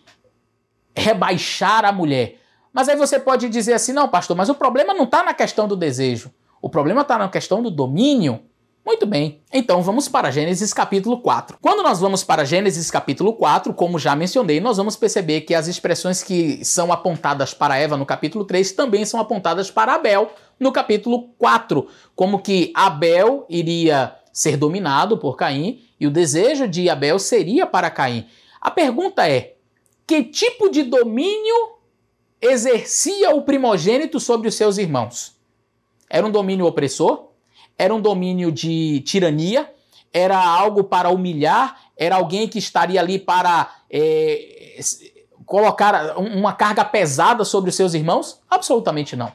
[0.96, 2.38] rebaixar a mulher.
[2.72, 5.68] Mas aí você pode dizer assim: não, pastor, mas o problema não está na questão
[5.68, 6.32] do desejo.
[6.62, 8.40] O problema está na questão do domínio.
[8.84, 11.56] Muito bem, então vamos para Gênesis capítulo 4.
[11.60, 15.68] Quando nós vamos para Gênesis capítulo 4, como já mencionei, nós vamos perceber que as
[15.68, 20.72] expressões que são apontadas para Eva no capítulo 3 também são apontadas para Abel no
[20.72, 27.20] capítulo 4, como que Abel iria ser dominado por Caim e o desejo de Abel
[27.20, 28.26] seria para Caim.
[28.60, 29.54] A pergunta é:
[30.04, 31.76] que tipo de domínio
[32.40, 35.36] exercia o primogênito sobre os seus irmãos?
[36.10, 37.31] Era um domínio opressor?
[37.82, 39.68] Era um domínio de tirania,
[40.12, 44.78] era algo para humilhar, era alguém que estaria ali para é,
[45.44, 48.40] colocar uma carga pesada sobre os seus irmãos?
[48.48, 49.32] Absolutamente não.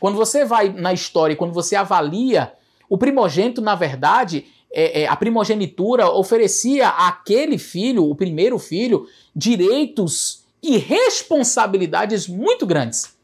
[0.00, 2.54] Quando você vai na história, quando você avalia,
[2.88, 10.44] o primogênito, na verdade, é, é, a primogenitura oferecia àquele filho, o primeiro filho, direitos
[10.62, 13.14] e responsabilidades muito grandes.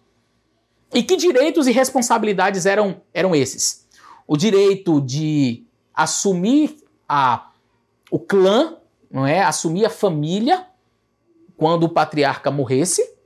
[0.92, 3.88] E que direitos e responsabilidades eram, eram esses?
[4.29, 5.64] O direito de
[5.95, 6.77] assumir
[7.09, 7.51] a,
[8.11, 8.77] o clã,
[9.11, 9.43] não é?
[9.43, 10.67] Assumir a família
[11.57, 13.17] quando o patriarca morresse.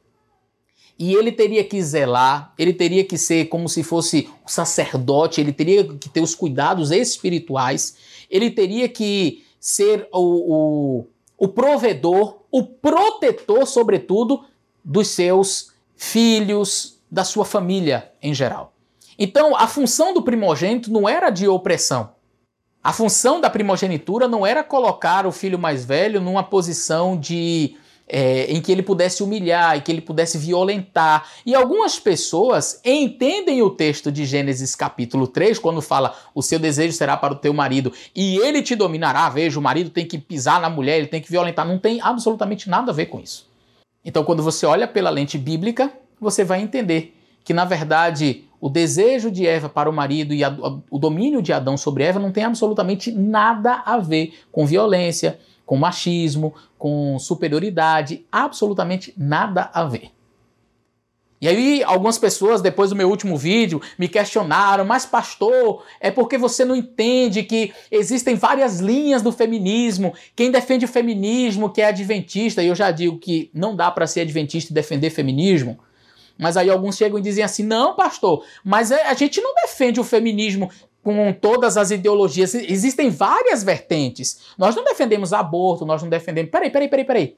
[0.96, 5.52] E ele teria que zelar, ele teria que ser como se fosse o sacerdote, ele
[5.52, 7.96] teria que ter os cuidados espirituais,
[8.30, 14.44] ele teria que ser o, o, o provedor, o protetor, sobretudo,
[14.84, 18.71] dos seus filhos, da sua família em geral.
[19.24, 22.10] Então, a função do primogênito não era de opressão.
[22.82, 27.76] A função da primogenitura não era colocar o filho mais velho numa posição de
[28.08, 31.30] é, em que ele pudesse humilhar, em que ele pudesse violentar.
[31.46, 36.92] E algumas pessoas entendem o texto de Gênesis capítulo 3, quando fala o seu desejo
[36.92, 39.28] será para o teu marido e ele te dominará.
[39.28, 41.64] Veja, o marido tem que pisar na mulher, ele tem que violentar.
[41.64, 43.48] Não tem absolutamente nada a ver com isso.
[44.04, 49.28] Então, quando você olha pela lente bíblica, você vai entender que, na verdade, o desejo
[49.28, 50.56] de Eva para o marido e a,
[50.88, 55.76] o domínio de Adão sobre Eva não tem absolutamente nada a ver com violência, com
[55.76, 60.12] machismo, com superioridade, absolutamente nada a ver.
[61.40, 66.38] E aí, algumas pessoas, depois do meu último vídeo, me questionaram, mas pastor, é porque
[66.38, 70.14] você não entende que existem várias linhas do feminismo.
[70.36, 74.06] Quem defende o feminismo, que é adventista, e eu já digo que não dá para
[74.06, 75.80] ser adventista e defender feminismo.
[76.38, 80.00] Mas aí alguns chegam e dizem assim: não, pastor, mas é, a gente não defende
[80.00, 80.70] o feminismo.
[81.02, 82.54] com todas as ideologias.
[82.54, 84.38] Existem várias vertentes.
[84.56, 86.50] Nós não defendemos aborto, nós não defendemos.
[86.50, 87.36] Peraí, peraí, peraí, peraí.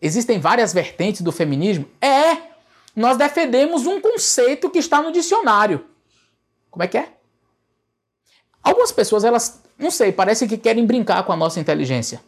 [0.00, 1.86] Existem várias vertentes do feminismo?
[2.00, 2.54] É!
[2.94, 5.86] Nós defendemos um conceito que está no dicionário.
[6.70, 7.08] Como é que é?
[8.62, 12.20] Algumas pessoas, elas, não sei, parece que querem brincar com a nossa inteligência.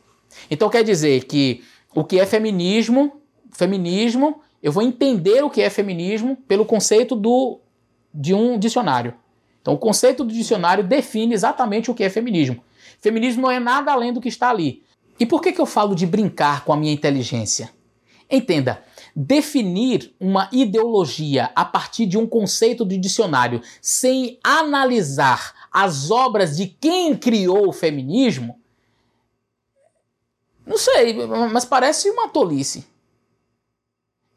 [0.50, 5.70] Então quer dizer que o que é feminismo, feminismo, eu vou entender o que é
[5.70, 7.60] feminismo pelo conceito do,
[8.12, 9.14] de um dicionário.
[9.60, 12.62] Então, o conceito do dicionário define exatamente o que é feminismo.
[13.00, 14.82] Feminismo não é nada além do que está ali.
[15.20, 17.70] E por que, que eu falo de brincar com a minha inteligência?
[18.30, 18.82] Entenda,
[19.16, 26.66] definir uma ideologia a partir de um conceito de dicionário sem analisar as obras de
[26.66, 28.58] quem criou o feminismo,
[30.66, 31.14] não sei,
[31.50, 32.86] mas parece uma tolice.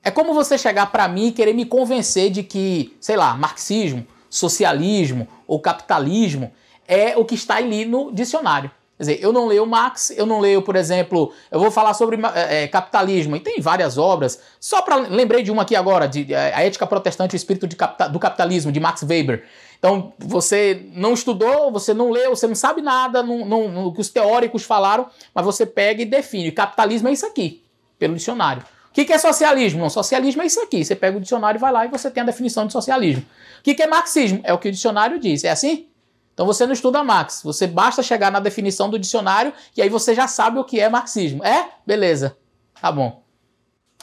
[0.04, 4.06] É como você chegar para mim e querer me convencer de que, sei lá, marxismo,
[4.30, 6.52] socialismo ou capitalismo
[6.88, 8.72] é o que está ali no dicionário.
[8.98, 12.20] Quer dizer, eu não leio Marx, eu não leio, por exemplo, eu vou falar sobre
[12.36, 14.40] é, capitalismo, e tem várias obras.
[14.60, 17.68] Só para lembrei de uma aqui agora, de é, A Ética Protestante e o Espírito
[17.76, 19.44] capita, do Capitalismo, de Max Weber.
[19.80, 24.64] Então, você não estudou, você não leu, você não sabe nada no que os teóricos
[24.64, 26.52] falaram, mas você pega e define.
[26.52, 27.64] Capitalismo é isso aqui,
[27.98, 28.64] pelo dicionário.
[28.91, 29.80] O que, que é socialismo?
[29.80, 30.84] Não, socialismo é isso aqui.
[30.84, 33.23] Você pega o dicionário e vai lá e você tem a definição de socialismo.
[33.60, 34.41] O que, que é marxismo?
[34.43, 35.45] É o que o dicionário diz.
[35.45, 35.88] É assim?
[36.34, 37.41] Então você não estuda Marx.
[37.43, 40.89] Você basta chegar na definição do dicionário e aí você já sabe o que é
[40.89, 41.41] marxismo.
[41.43, 41.69] É?
[41.88, 42.36] Beleza.
[42.82, 43.23] Tá bom.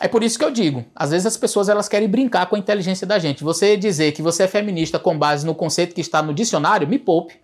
[0.00, 2.58] É por isso que eu digo, às vezes as pessoas elas querem brincar com a
[2.58, 3.42] inteligência da gente.
[3.42, 6.98] Você dizer que você é feminista com base no conceito que está no dicionário, me
[6.98, 7.34] poupe.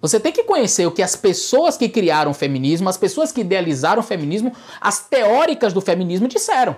[0.00, 3.42] Você tem que conhecer o que as pessoas que criaram o feminismo, as pessoas que
[3.42, 6.76] idealizaram o feminismo, as teóricas do feminismo disseram.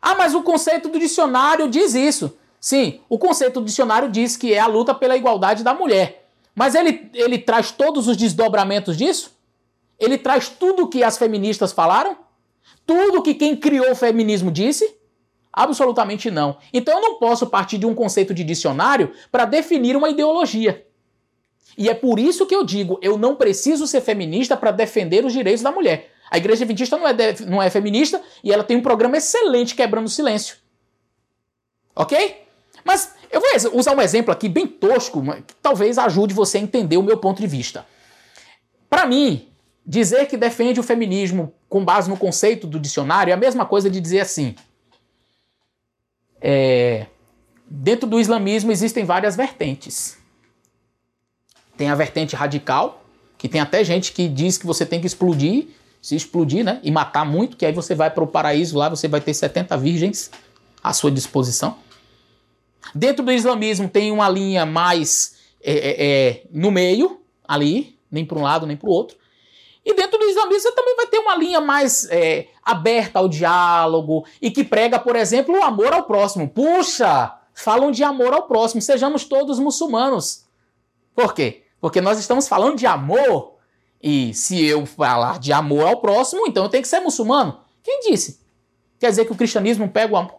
[0.00, 2.36] Ah, mas o conceito do dicionário diz isso.
[2.60, 6.28] Sim, o conceito do dicionário diz que é a luta pela igualdade da mulher.
[6.54, 9.32] Mas ele, ele traz todos os desdobramentos disso?
[9.98, 12.16] Ele traz tudo o que as feministas falaram?
[12.86, 14.96] Tudo que quem criou o feminismo disse?
[15.52, 16.58] Absolutamente não.
[16.72, 20.86] Então eu não posso partir de um conceito de dicionário para definir uma ideologia.
[21.76, 25.32] E é por isso que eu digo, eu não preciso ser feminista para defender os
[25.32, 26.10] direitos da mulher.
[26.30, 27.14] A igreja adventista não é,
[27.46, 30.56] não é feminista e ela tem um programa excelente quebrando o silêncio.
[31.94, 32.44] Ok?
[32.84, 36.96] Mas eu vou usar um exemplo aqui bem tosco, que talvez ajude você a entender
[36.96, 37.86] o meu ponto de vista.
[38.88, 39.48] Para mim,
[39.84, 43.90] dizer que defende o feminismo com base no conceito do dicionário é a mesma coisa
[43.90, 44.54] de dizer assim.
[46.40, 47.06] É,
[47.66, 50.18] dentro do islamismo existem várias vertentes.
[51.76, 53.04] Tem a vertente radical,
[53.38, 55.68] que tem até gente que diz que você tem que explodir,
[56.00, 56.80] se explodir, né?
[56.82, 59.76] E matar muito, que aí você vai para o paraíso lá, você vai ter 70
[59.76, 60.30] virgens
[60.82, 61.76] à sua disposição.
[62.94, 68.38] Dentro do islamismo tem uma linha mais é, é, é no meio, ali, nem para
[68.38, 69.16] um lado nem para o outro.
[69.84, 74.26] E dentro do islamismo você também vai ter uma linha mais é, aberta ao diálogo
[74.42, 76.48] e que prega, por exemplo, o amor ao próximo.
[76.48, 80.44] Puxa, falam de amor ao próximo, sejamos todos muçulmanos.
[81.14, 81.62] Por quê?
[81.86, 83.58] Porque nós estamos falando de amor.
[84.02, 87.60] E se eu falar de amor ao próximo, então eu tenho que ser muçulmano.
[87.80, 88.40] Quem disse?
[88.98, 89.88] Quer dizer que o cristianismo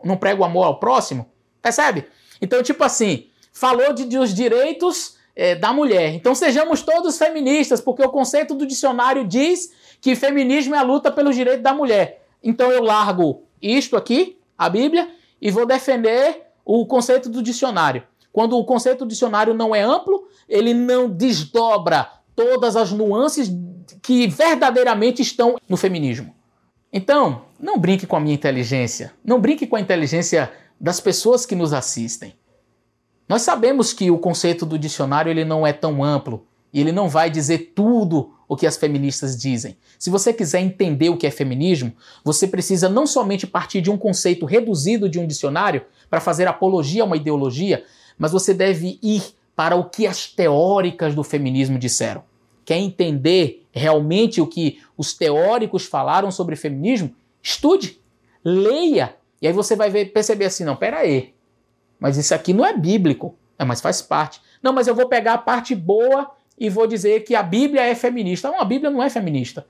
[0.04, 1.32] não prega o, amor ao próximo?
[1.62, 2.06] Percebe?
[2.42, 6.14] Então, tipo assim, falou de, dos direitos é, da mulher.
[6.14, 11.10] Então sejamos todos feministas, porque o conceito do dicionário diz que feminismo é a luta
[11.10, 12.28] pelos direitos da mulher.
[12.44, 15.10] Então eu largo isto aqui, a Bíblia,
[15.42, 18.04] e vou defender o conceito do dicionário.
[18.38, 23.52] Quando o conceito do dicionário não é amplo, ele não desdobra todas as nuances
[24.00, 26.36] que verdadeiramente estão no feminismo.
[26.94, 31.56] Então, não brinque com a minha inteligência, não brinque com a inteligência das pessoas que
[31.56, 32.36] nos assistem.
[33.28, 37.10] Nós sabemos que o conceito do dicionário ele não é tão amplo e ele não
[37.10, 39.78] vai dizer tudo o que as feministas dizem.
[39.98, 41.92] Se você quiser entender o que é feminismo,
[42.24, 47.02] você precisa não somente partir de um conceito reduzido de um dicionário para fazer apologia
[47.02, 47.84] a uma ideologia,
[48.18, 49.24] mas você deve ir
[49.56, 52.24] para o que as teóricas do feminismo disseram.
[52.66, 57.14] Quer entender realmente o que os teóricos falaram sobre feminismo?
[57.42, 58.00] Estude,
[58.44, 61.34] leia, e aí você vai ver, perceber assim, não, pera aí,
[62.00, 64.42] mas isso aqui não é bíblico, é, mas faz parte.
[64.62, 67.96] Não, mas eu vou pegar a parte boa e vou dizer que a Bíblia é
[67.96, 68.50] feminista.
[68.50, 69.66] Não, a Bíblia não é feminista.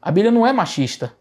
[0.00, 1.16] A Bíblia não é machista.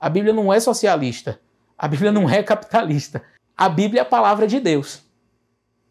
[0.00, 1.40] A Bíblia não é socialista.
[1.78, 3.22] A Bíblia não é capitalista.
[3.56, 5.03] A Bíblia é a palavra de Deus.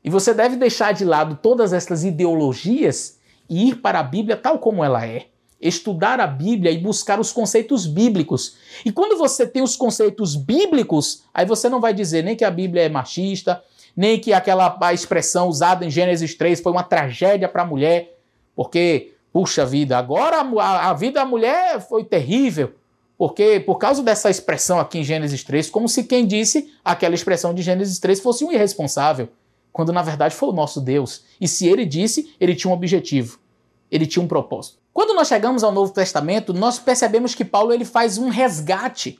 [0.03, 3.17] E você deve deixar de lado todas essas ideologias
[3.49, 5.27] e ir para a Bíblia tal como ela é.
[5.61, 8.57] Estudar a Bíblia e buscar os conceitos bíblicos.
[8.83, 12.51] E quando você tem os conceitos bíblicos, aí você não vai dizer nem que a
[12.51, 13.63] Bíblia é machista,
[13.95, 18.17] nem que aquela expressão usada em Gênesis 3 foi uma tragédia para a mulher,
[18.53, 22.73] porque, puxa vida, agora a, a vida da mulher foi terrível.
[23.17, 27.53] Porque, por causa dessa expressão aqui em Gênesis 3, como se quem disse aquela expressão
[27.53, 29.29] de Gênesis 3 fosse um irresponsável,
[29.73, 31.23] quando na verdade foi o nosso Deus.
[31.41, 33.39] E se ele disse, ele tinha um objetivo,
[33.91, 34.77] ele tinha um propósito.
[34.93, 39.19] Quando nós chegamos ao Novo Testamento, nós percebemos que Paulo ele faz um resgate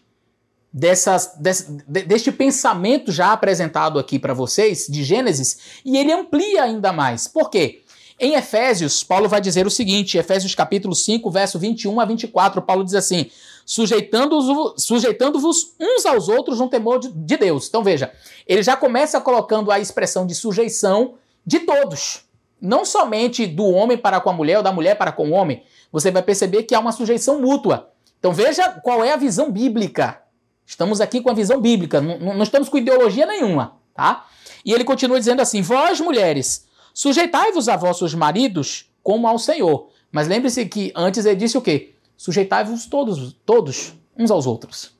[0.72, 6.94] dessas, desse, deste pensamento já apresentado aqui para vocês, de Gênesis, e ele amplia ainda
[6.94, 7.28] mais.
[7.28, 7.82] Por quê?
[8.20, 12.84] Em Efésios, Paulo vai dizer o seguinte, Efésios capítulo 5, verso 21 a 24, Paulo
[12.84, 13.30] diz assim,
[13.66, 17.68] sujeitando-vos sujeitando uns aos outros no temor de, de Deus.
[17.68, 18.12] Então veja,
[18.48, 22.26] ele já começa colocando a expressão de sujeição de todos,
[22.62, 25.64] não somente do homem para com a mulher ou da mulher para com o homem.
[25.92, 27.90] Você vai perceber que há uma sujeição mútua.
[28.20, 30.24] Então veja qual é a visão bíblica
[30.66, 34.26] Estamos aqui com a visão bíblica, não, estamos com ideologia nenhuma, tá?
[34.66, 39.90] E ele continua dizendo assim: Vós, mulheres, sujeitai-vos a vossos maridos como ao Senhor.
[40.12, 41.93] Mas lembre-se que antes ele disse o quê?
[42.24, 44.94] Sujeitai-vos todos, todos, uns aos outros.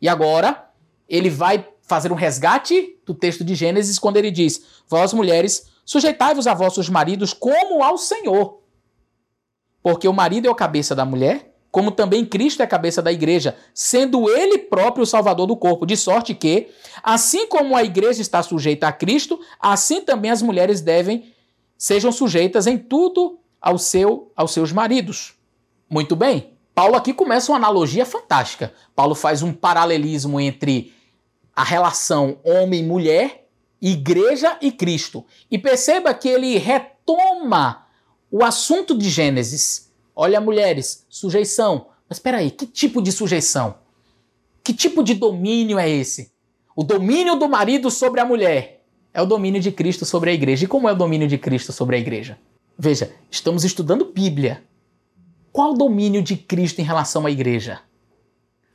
[0.00, 0.70] E agora,
[1.06, 6.46] ele vai fazer um resgate do texto de Gênesis quando ele diz: Vós, mulheres, sujeitai-vos
[6.46, 8.62] a vossos maridos como ao Senhor.
[9.82, 13.12] Porque o marido é o cabeça da mulher como também Cristo é a cabeça da
[13.12, 16.68] igreja, sendo ele próprio o salvador do corpo, de sorte que,
[17.02, 21.34] assim como a igreja está sujeita a Cristo, assim também as mulheres devem
[21.76, 25.35] sejam sujeitas em tudo ao seu aos seus maridos.
[25.88, 26.52] Muito bem.
[26.74, 28.72] Paulo aqui começa uma analogia fantástica.
[28.94, 30.92] Paulo faz um paralelismo entre
[31.54, 33.46] a relação homem-mulher,
[33.80, 35.24] igreja e Cristo.
[35.50, 37.86] E perceba que ele retoma
[38.30, 39.86] o assunto de Gênesis
[40.18, 41.88] Olha, mulheres, sujeição.
[42.08, 43.74] Mas espera aí, que tipo de sujeição?
[44.64, 46.32] Que tipo de domínio é esse?
[46.74, 50.64] O domínio do marido sobre a mulher é o domínio de Cristo sobre a igreja.
[50.64, 52.38] E como é o domínio de Cristo sobre a igreja?
[52.78, 54.64] Veja, estamos estudando Bíblia.
[55.56, 57.80] Qual o domínio de Cristo em relação à igreja?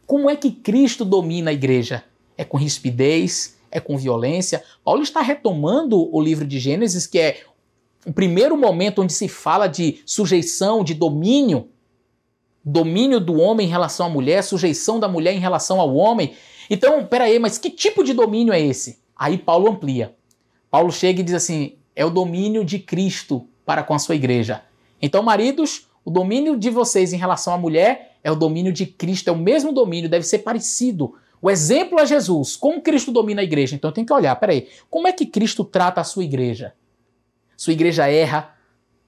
[0.08, 2.04] Como é que Cristo domina a igreja?
[2.36, 3.56] É com rispidez?
[3.70, 4.64] É com violência?
[4.84, 7.44] Paulo está retomando o livro de Gênesis, que é
[8.04, 11.70] o primeiro momento onde se fala de sujeição, de domínio,
[12.66, 16.34] domínio do homem em relação à mulher, sujeição da mulher em relação ao homem.
[16.68, 18.98] Então, peraí, mas que tipo de domínio é esse?
[19.16, 20.16] Aí Paulo amplia.
[20.72, 24.64] Paulo chega e diz assim: é o domínio de Cristo para com a sua igreja.
[25.00, 29.30] Então, maridos, o domínio de vocês em relação à mulher é o domínio de Cristo,
[29.30, 31.16] é o mesmo domínio, deve ser parecido.
[31.42, 32.56] O exemplo é Jesus.
[32.56, 33.76] Como Cristo domina a igreja?
[33.76, 36.74] Então tem que olhar, peraí, como é que Cristo trata a sua igreja?
[37.58, 38.56] Sua igreja erra,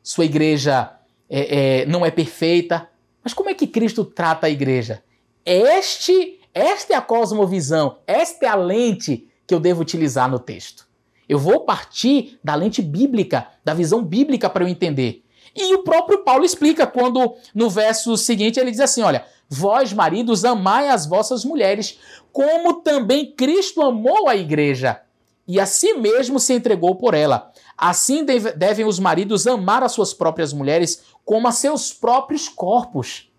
[0.02, 0.92] sua igreja
[1.30, 2.90] é, é, não é perfeita.
[3.24, 5.04] Mas como é que Cristo trata a igreja?
[5.46, 10.88] Este, esta é a cosmovisão, esta é a lente que eu devo utilizar no texto.
[11.28, 15.23] Eu vou partir da lente bíblica, da visão bíblica para eu entender.
[15.56, 20.44] E o próprio Paulo explica quando no verso seguinte ele diz assim: Olha, vós maridos
[20.44, 22.00] amai as vossas mulheres,
[22.32, 25.02] como também Cristo amou a igreja
[25.48, 30.14] e a si mesmo se entregou por ela, Assim devem os maridos amar as suas
[30.14, 33.30] próprias mulheres como a seus próprios corpos.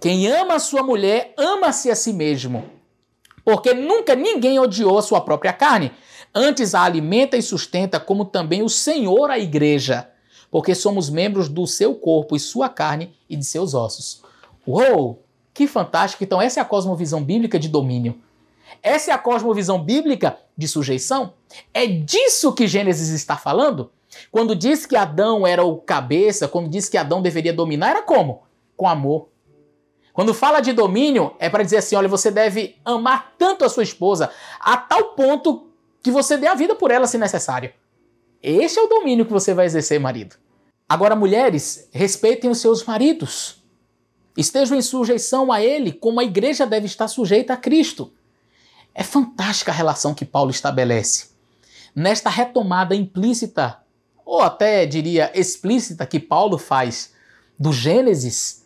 [0.00, 2.64] Quem ama a sua mulher, ama-se a si mesmo.
[3.44, 5.92] Porque nunca ninguém odiou a sua própria carne.
[6.34, 10.10] Antes a alimenta e sustenta, como também o Senhor a igreja.
[10.50, 14.22] Porque somos membros do seu corpo e sua carne e de seus ossos.
[14.66, 15.22] Uou!
[15.52, 16.22] Que fantástico!
[16.22, 18.20] Então, essa é a cosmovisão bíblica de domínio.
[18.82, 21.34] Essa é a cosmovisão bíblica de sujeição?
[21.72, 23.90] É disso que Gênesis está falando?
[24.30, 28.42] Quando diz que Adão era o cabeça, quando diz que Adão deveria dominar, era como?
[28.76, 29.28] Com amor.
[30.12, 33.82] Quando fala de domínio, é para dizer assim: olha, você deve amar tanto a sua
[33.82, 35.68] esposa, a tal ponto
[36.02, 37.72] que você dê a vida por ela se necessário.
[38.42, 40.36] Este é o domínio que você vai exercer, marido.
[40.88, 43.62] Agora, mulheres, respeitem os seus maridos.
[44.36, 48.12] Estejam em sujeição a ele, como a igreja deve estar sujeita a Cristo.
[48.94, 51.30] É fantástica a relação que Paulo estabelece.
[51.94, 53.78] Nesta retomada implícita,
[54.24, 57.12] ou até diria explícita, que Paulo faz
[57.58, 58.64] do Gênesis,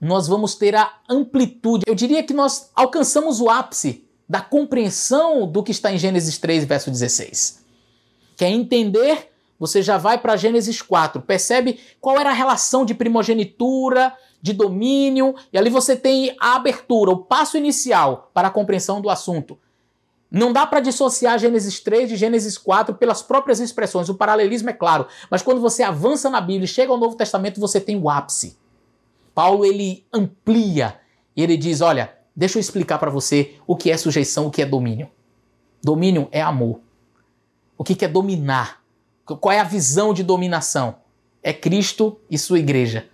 [0.00, 1.84] nós vamos ter a amplitude.
[1.86, 6.64] Eu diria que nós alcançamos o ápice da compreensão do que está em Gênesis 3,
[6.64, 7.59] verso 16.
[8.40, 9.28] Quer entender?
[9.58, 15.34] Você já vai para Gênesis 4, percebe qual era a relação de primogenitura, de domínio,
[15.52, 19.58] e ali você tem a abertura, o passo inicial para a compreensão do assunto.
[20.30, 24.08] Não dá para dissociar Gênesis 3 de Gênesis 4 pelas próprias expressões.
[24.08, 27.60] O paralelismo é claro, mas quando você avança na Bíblia e chega ao Novo Testamento,
[27.60, 28.56] você tem o ápice.
[29.34, 30.98] Paulo ele amplia
[31.36, 34.66] ele diz: "Olha, deixa eu explicar para você o que é sujeição, o que é
[34.66, 35.10] domínio.
[35.84, 36.80] Domínio é amor.
[37.80, 38.82] O que é dominar?
[39.24, 40.96] Qual é a visão de dominação?
[41.42, 43.08] É Cristo e sua igreja.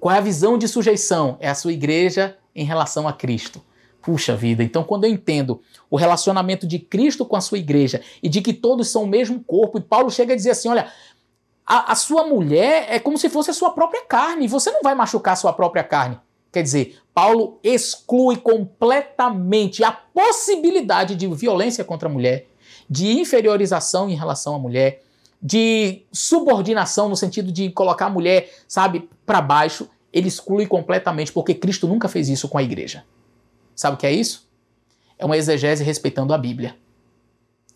[0.00, 1.36] Qual é a visão de sujeição?
[1.38, 3.62] É a sua igreja em relação a Cristo.
[4.02, 8.28] Puxa vida, então quando eu entendo o relacionamento de Cristo com a sua igreja e
[8.28, 10.92] de que todos são o mesmo corpo, e Paulo chega a dizer assim: olha,
[11.64, 14.96] a, a sua mulher é como se fosse a sua própria carne, você não vai
[14.96, 16.18] machucar a sua própria carne.
[16.50, 22.48] Quer dizer, Paulo exclui completamente a possibilidade de violência contra a mulher,
[22.94, 25.02] de inferiorização em relação à mulher,
[25.42, 29.90] de subordinação no sentido de colocar a mulher, sabe, para baixo.
[30.12, 33.04] Ele exclui completamente, porque Cristo nunca fez isso com a igreja.
[33.74, 34.48] Sabe o que é isso?
[35.18, 36.76] É uma exegese respeitando a Bíblia.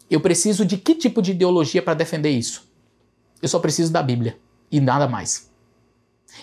[0.08, 2.70] Eu preciso de que tipo de ideologia para defender isso?
[3.42, 4.38] Eu só preciso da Bíblia
[4.70, 5.50] e nada mais.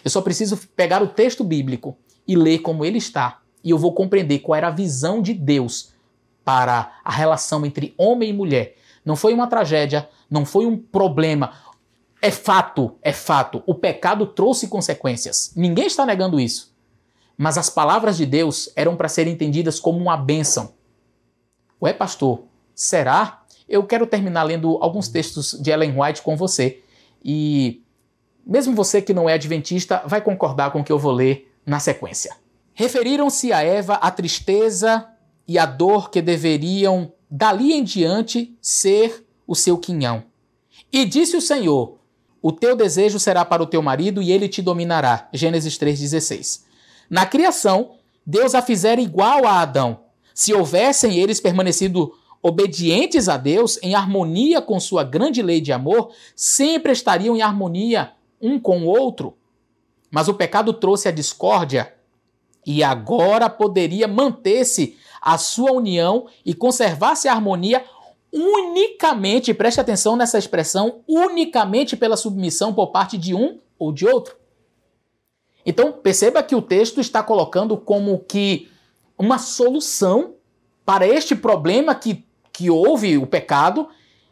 [0.03, 1.97] Eu só preciso pegar o texto bíblico
[2.27, 5.94] e ler como ele está, e eu vou compreender qual era a visão de Deus
[6.45, 8.75] para a relação entre homem e mulher.
[9.03, 11.53] Não foi uma tragédia, não foi um problema.
[12.21, 13.61] É fato, é fato.
[13.65, 15.51] O pecado trouxe consequências.
[15.55, 16.73] Ninguém está negando isso.
[17.37, 20.73] Mas as palavras de Deus eram para serem entendidas como uma bênção.
[21.81, 22.43] Ué, pastor,
[22.73, 23.43] será?
[23.67, 26.81] Eu quero terminar lendo alguns textos de Ellen White com você.
[27.23, 27.83] E
[28.45, 31.79] mesmo você que não é adventista, vai concordar com o que eu vou ler na
[31.79, 32.35] sequência.
[32.73, 35.07] Referiram-se a Eva a tristeza
[35.47, 40.23] e a dor que deveriam, dali em diante, ser o seu quinhão.
[40.91, 41.97] E disse o Senhor:
[42.41, 45.29] O teu desejo será para o teu marido e ele te dominará.
[45.33, 46.63] Gênesis 3,16.
[47.09, 47.91] Na criação,
[48.25, 49.99] Deus a fizera igual a Adão.
[50.33, 56.11] Se houvessem eles permanecido obedientes a Deus, em harmonia com sua grande lei de amor,
[56.35, 59.35] sempre estariam em harmonia um com o outro.
[60.11, 61.93] Mas o pecado trouxe a discórdia
[62.65, 67.83] e agora poderia manter-se a sua união e conservar-se a harmonia
[68.31, 74.35] unicamente, preste atenção nessa expressão, unicamente pela submissão por parte de um ou de outro.
[75.65, 78.69] Então, perceba que o texto está colocando como que
[79.17, 80.35] uma solução
[80.85, 82.23] para este problema que,
[82.53, 83.87] que houve o pecado.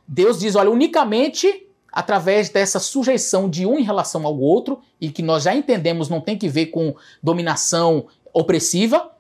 [0.08, 5.22] Deus diz: olha, unicamente através dessa sujeição de um em relação ao outro, e que
[5.22, 9.13] nós já entendemos não tem que ver com dominação opressiva,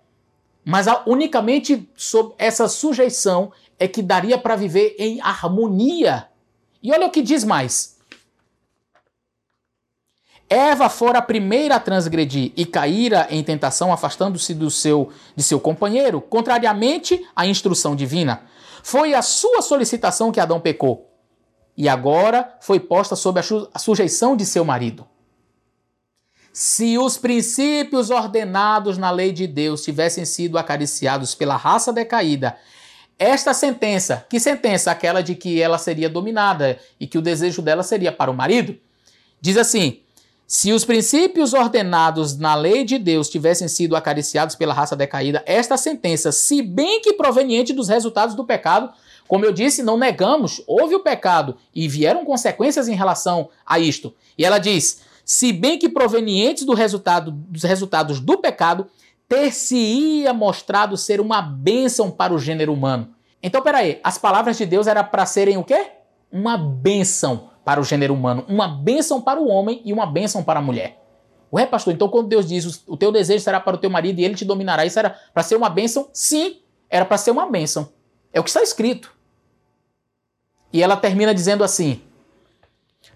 [0.66, 6.28] mas unicamente sob essa sujeição é que daria para viver em harmonia.
[6.82, 7.98] E olha o que diz mais.
[10.50, 15.60] Eva fora a primeira a transgredir e caíra em tentação, afastando-se do seu de seu
[15.60, 18.44] companheiro, contrariamente à instrução divina.
[18.84, 21.10] Foi a sua solicitação que Adão pecou,
[21.76, 23.40] e agora foi posta sob
[23.74, 25.08] a sujeição de seu marido.
[26.54, 32.56] Se os princípios ordenados na lei de Deus tivessem sido acariciados pela raça decaída,
[33.18, 34.92] esta sentença, que sentença?
[34.92, 38.78] Aquela de que ela seria dominada e que o desejo dela seria para o marido,
[39.42, 40.02] diz assim:
[40.46, 45.76] se os princípios ordenados na lei de Deus tivessem sido acariciados pela raça decaída, esta
[45.76, 48.94] sentença, se bem que proveniente dos resultados do pecado,
[49.28, 54.14] como eu disse, não negamos, houve o pecado e vieram consequências em relação a isto.
[54.38, 58.88] E ela diz: se bem que provenientes do resultado, dos resultados do pecado,
[59.28, 63.10] ter-se-ia mostrado ser uma bênção para o gênero humano.
[63.42, 65.92] Então, peraí, as palavras de Deus eram para serem o quê?
[66.32, 70.60] Uma bênção para o gênero humano, uma bênção para o homem e uma bênção para
[70.60, 71.02] a mulher.
[71.52, 74.26] Ué, pastor, então quando Deus diz o teu desejo será para o teu marido e
[74.26, 76.10] ele te dominará, isso era para ser uma bênção?
[76.12, 76.58] Sim,
[76.90, 77.90] era para ser uma bênção.
[78.34, 79.14] É o que está escrito.
[80.72, 82.02] E ela termina dizendo assim: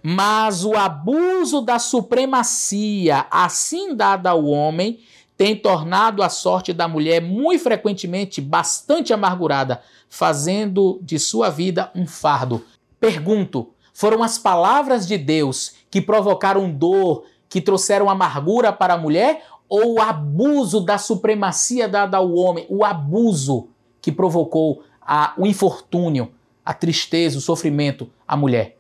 [0.02, 5.00] Mas o abuso da supremacia assim dada ao homem
[5.38, 12.08] tem tornado a sorte da mulher muito frequentemente bastante amargurada, fazendo de sua vida um
[12.08, 12.64] fardo.
[13.00, 19.46] Pergunto: foram as palavras de Deus que provocaram dor, que trouxeram amargura para a mulher,
[19.70, 23.68] ou o abuso da supremacia dada ao homem, o abuso
[24.02, 26.32] que provocou a, o infortúnio,
[26.66, 28.77] a tristeza, o sofrimento à mulher?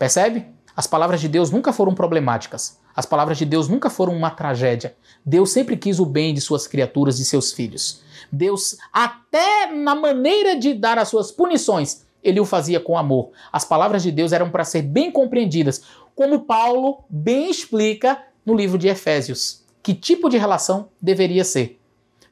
[0.00, 0.46] Percebe?
[0.74, 2.80] As palavras de Deus nunca foram problemáticas.
[2.96, 4.96] As palavras de Deus nunca foram uma tragédia.
[5.26, 8.00] Deus sempre quis o bem de suas criaturas e seus filhos.
[8.32, 13.28] Deus, até na maneira de dar as suas punições, ele o fazia com amor.
[13.52, 15.82] As palavras de Deus eram para ser bem compreendidas,
[16.16, 19.66] como Paulo bem explica no livro de Efésios.
[19.82, 21.78] Que tipo de relação deveria ser?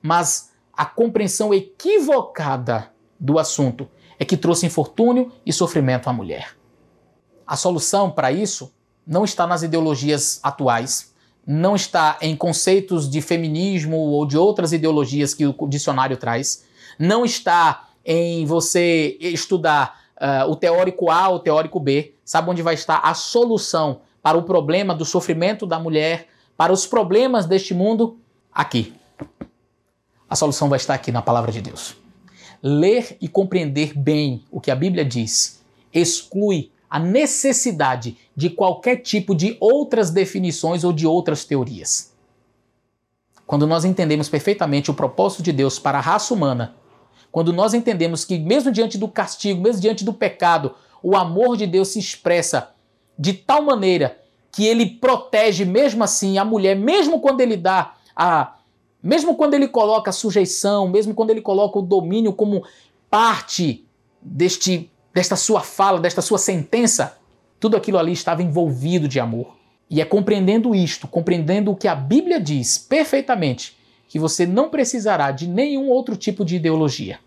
[0.01, 2.91] Mas a compreensão equivocada
[3.21, 3.87] do assunto
[4.19, 6.58] é que trouxe infortúnio e sofrimento à mulher.
[7.49, 8.71] A solução para isso
[9.07, 11.15] não está nas ideologias atuais,
[11.47, 16.67] não está em conceitos de feminismo ou de outras ideologias que o dicionário traz,
[16.99, 22.75] não está em você estudar uh, o teórico A, o teórico B, sabe onde vai
[22.75, 28.19] estar a solução para o problema do sofrimento da mulher, para os problemas deste mundo?
[28.53, 28.93] Aqui.
[30.29, 31.97] A solução vai estar aqui na palavra de Deus.
[32.63, 35.63] Ler e compreender bem o que a Bíblia diz
[35.95, 42.15] exclui a necessidade de qualquer tipo de outras definições ou de outras teorias.
[43.47, 46.75] Quando nós entendemos perfeitamente o propósito de Deus para a raça humana,
[47.31, 51.67] quando nós entendemos que, mesmo diante do castigo, mesmo diante do pecado, o amor de
[51.67, 52.71] Deus se expressa
[53.19, 54.19] de tal maneira
[54.51, 58.55] que ele protege mesmo assim a mulher, mesmo quando ele dá a.
[59.01, 62.65] Mesmo quando ele coloca a sujeição, mesmo quando ele coloca o domínio como
[63.09, 63.87] parte
[64.21, 67.19] deste, desta sua fala, desta sua sentença,
[67.59, 69.57] tudo aquilo ali estava envolvido de amor.
[69.91, 75.33] E é compreendendo isto, compreendendo o que a Bíblia diz perfeitamente, que você não precisará
[75.33, 77.19] de nenhum outro tipo de ideologia.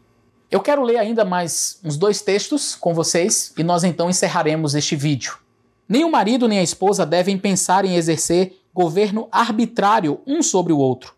[0.49, 4.95] Eu quero ler ainda mais uns dois textos com vocês e nós então encerraremos este
[4.95, 5.33] vídeo.
[5.85, 10.77] Nem o marido nem a esposa devem pensar em exercer governo arbitrário um sobre o
[10.77, 11.13] outro.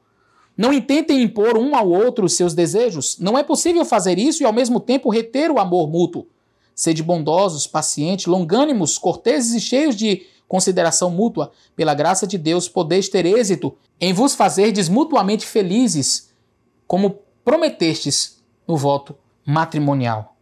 [0.58, 3.20] Não intentem impor um ao outro os seus desejos.
[3.20, 6.33] Não é possível fazer isso e ao mesmo tempo reter o amor mútuo.
[6.76, 13.10] Sede bondosos, pacientes, longânimos, corteses e cheios de consideração mútua, pela graça de Deus, podeis
[13.10, 16.32] ter êxito em vos fazerdes mutuamente felizes,
[16.86, 19.16] como prometestes no voto
[19.46, 20.36] matrimonial.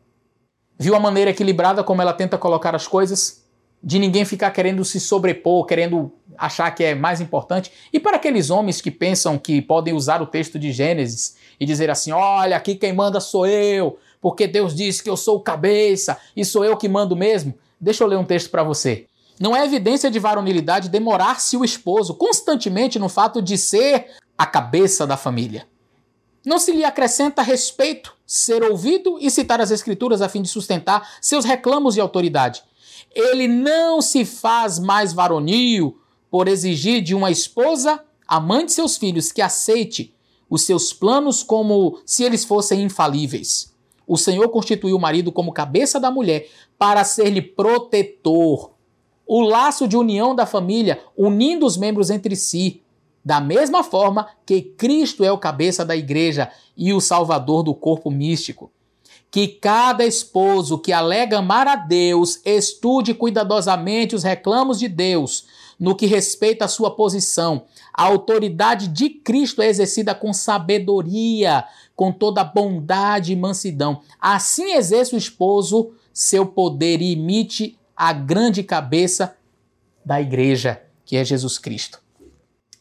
[0.78, 3.46] Viu a maneira equilibrada como ela tenta colocar as coisas?
[3.84, 7.72] De ninguém ficar querendo se sobrepor, querendo achar que é mais importante.
[7.94, 11.90] E para aqueles homens que pensam que podem usar o texto de Gênesis e dizer
[11.90, 16.18] assim: olha, aqui quem manda sou eu, porque Deus disse que eu sou o cabeça
[16.38, 17.56] e sou eu que mando mesmo.
[17.80, 19.08] Deixa eu ler um texto para você.
[19.40, 25.08] Não é evidência de varonilidade demorar-se o esposo constantemente no fato de ser a cabeça
[25.08, 25.68] da família.
[26.46, 31.16] Não se lhe acrescenta respeito ser ouvido e citar as Escrituras a fim de sustentar
[31.20, 32.64] seus reclamos de autoridade.
[33.14, 36.00] Ele não se faz mais varonil
[36.30, 40.16] por exigir de uma esposa, a mãe de seus filhos, que aceite
[40.50, 43.71] os seus planos como se eles fossem infalíveis.
[44.12, 48.72] O Senhor constituiu o marido como cabeça da mulher para ser-lhe protetor,
[49.26, 52.82] o laço de união da família, unindo os membros entre si,
[53.24, 58.12] da mesma forma que Cristo é o cabeça da igreja e o salvador do corpo
[58.12, 58.70] místico.
[59.32, 65.46] Que cada esposo que alega amar a Deus estude cuidadosamente os reclamos de Deus
[65.80, 67.64] no que respeita à sua posição.
[67.92, 71.64] A autoridade de Cristo é exercida com sabedoria,
[72.02, 74.02] com toda bondade e mansidão.
[74.20, 79.38] Assim exerce o esposo seu poder e imite a grande cabeça
[80.04, 82.02] da igreja, que é Jesus Cristo.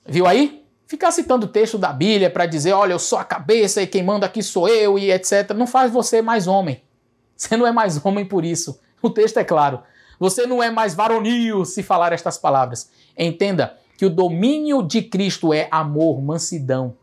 [0.07, 0.65] Viu aí?
[0.87, 4.03] Ficar citando o texto da Bíblia para dizer, olha, eu sou a cabeça e quem
[4.03, 6.83] manda aqui sou eu e etc., não faz você mais homem.
[7.37, 8.81] Você não é mais homem por isso.
[9.03, 9.83] O texto é claro.
[10.19, 12.91] Você não é mais varonil se falar estas palavras.
[13.15, 16.97] Entenda que o domínio de Cristo é amor, mansidão.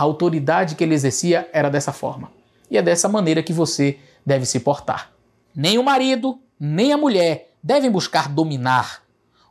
[0.00, 2.32] A autoridade que ele exercia era dessa forma.
[2.70, 5.12] E é dessa maneira que você deve se portar.
[5.54, 9.02] Nem o marido, nem a mulher devem buscar dominar.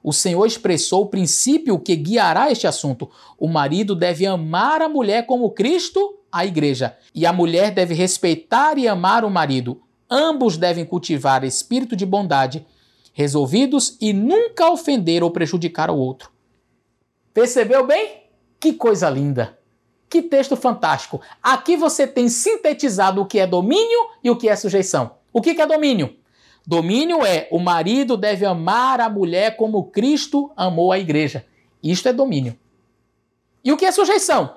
[0.02, 3.12] O Senhor expressou o princípio que guiará este assunto.
[3.38, 8.80] O marido deve amar a mulher como Cristo, a igreja, e a mulher deve respeitar
[8.80, 9.84] e amar o marido.
[10.10, 12.66] Ambos devem cultivar espírito de bondade,
[13.14, 16.32] resolvidos e nunca ofender ou prejudicar o outro.
[17.36, 18.24] Percebeu bem?
[18.60, 19.59] Que coisa linda!
[20.10, 21.22] Que texto fantástico!
[21.42, 25.12] Aqui você tem sintetizado o que é domínio e o que é sujeição.
[25.32, 26.16] O que é domínio?
[26.66, 31.46] Domínio é o marido deve amar a mulher como Cristo amou a igreja.
[31.82, 32.58] Isto é domínio.
[33.64, 34.56] E o que é sujeição?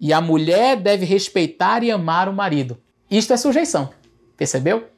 [0.00, 2.78] E a mulher deve respeitar e amar o marido.
[3.10, 3.90] Isto é sujeição.
[4.36, 4.88] Percebeu?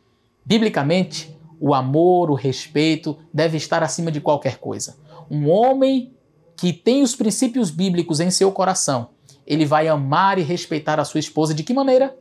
[0.45, 4.97] Biblicamente, o amor, o respeito deve estar acima de qualquer coisa.
[5.31, 6.15] Um homem
[6.57, 9.11] que tem os princípios bíblicos em seu coração,
[9.47, 12.17] ele vai amar e respeitar a sua esposa de que maneira?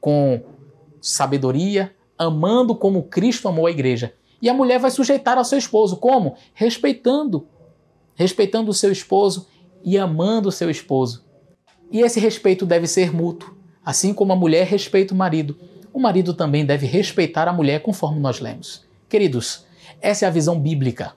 [0.00, 0.42] Com
[1.00, 4.14] sabedoria, amando como Cristo amou a igreja.
[4.42, 5.96] E a mulher vai sujeitar ao seu esposo.
[5.96, 6.36] Como?
[6.52, 7.46] Respeitando.
[8.14, 9.46] Respeitando o seu esposo
[9.84, 11.24] e amando o seu esposo.
[11.90, 13.56] E esse respeito deve ser mútuo.
[13.84, 15.56] Assim como a mulher respeita o marido,
[15.92, 18.84] o marido também deve respeitar a mulher, conforme nós lemos.
[19.08, 19.64] Queridos,
[20.00, 21.14] essa é a visão bíblica.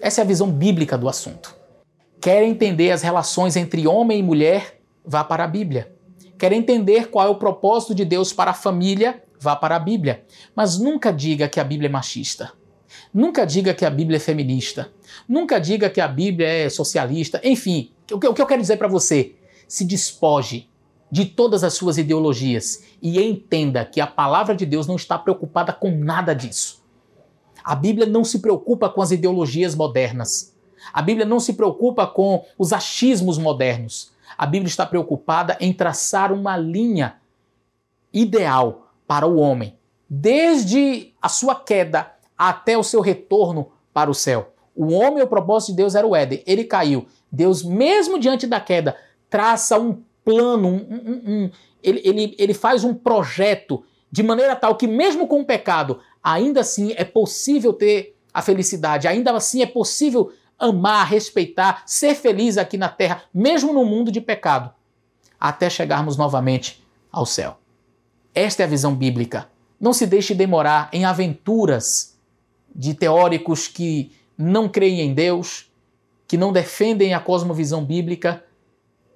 [0.00, 1.55] Essa é a visão bíblica do assunto.
[2.20, 4.80] Quer entender as relações entre homem e mulher?
[5.04, 5.94] Vá para a Bíblia.
[6.38, 9.22] Quer entender qual é o propósito de Deus para a família?
[9.40, 10.24] vá para a Bíblia.
[10.54, 12.52] Mas nunca diga que a Bíblia é machista.
[13.12, 14.90] Nunca diga que a Bíblia é feminista.
[15.28, 17.40] Nunca diga que a Bíblia é socialista.
[17.44, 19.34] Enfim, o que eu quero dizer para você?
[19.68, 20.68] Se despoje
[21.10, 25.72] de todas as suas ideologias e entenda que a palavra de Deus não está preocupada
[25.72, 26.84] com nada disso.
[27.62, 30.55] A Bíblia não se preocupa com as ideologias modernas.
[30.92, 34.12] A Bíblia não se preocupa com os achismos modernos.
[34.36, 37.16] A Bíblia está preocupada em traçar uma linha
[38.12, 39.78] ideal para o homem,
[40.08, 44.52] desde a sua queda até o seu retorno para o céu.
[44.74, 46.42] O homem, o propósito de Deus era o Éden.
[46.46, 47.06] Ele caiu.
[47.32, 48.96] Deus, mesmo diante da queda,
[49.30, 51.50] traça um plano, um, um, um,
[51.82, 56.60] ele, ele, ele faz um projeto de maneira tal que, mesmo com o pecado, ainda
[56.60, 62.76] assim é possível ter a felicidade, ainda assim é possível amar, respeitar, ser feliz aqui
[62.76, 64.72] na terra, mesmo no mundo de pecado,
[65.38, 67.58] até chegarmos novamente ao céu.
[68.34, 69.48] Esta é a visão bíblica.
[69.80, 72.16] Não se deixe demorar em aventuras
[72.74, 75.70] de teóricos que não creem em Deus,
[76.26, 78.42] que não defendem a cosmovisão bíblica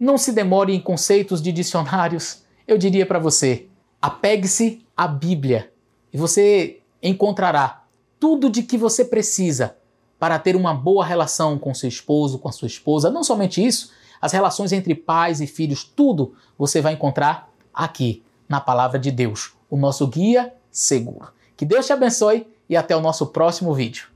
[0.00, 2.42] não se demore em conceitos de dicionários.
[2.66, 3.66] Eu diria para você:
[4.00, 5.70] apegue-se à Bíblia
[6.10, 7.84] e você encontrará
[8.18, 9.76] tudo de que você precisa
[10.20, 13.10] para ter uma boa relação com seu esposo, com a sua esposa.
[13.10, 13.90] Não somente isso,
[14.20, 19.54] as relações entre pais e filhos, tudo você vai encontrar aqui na palavra de Deus,
[19.70, 21.32] o nosso guia seguro.
[21.56, 24.08] Que Deus te abençoe e até o nosso próximo vídeo.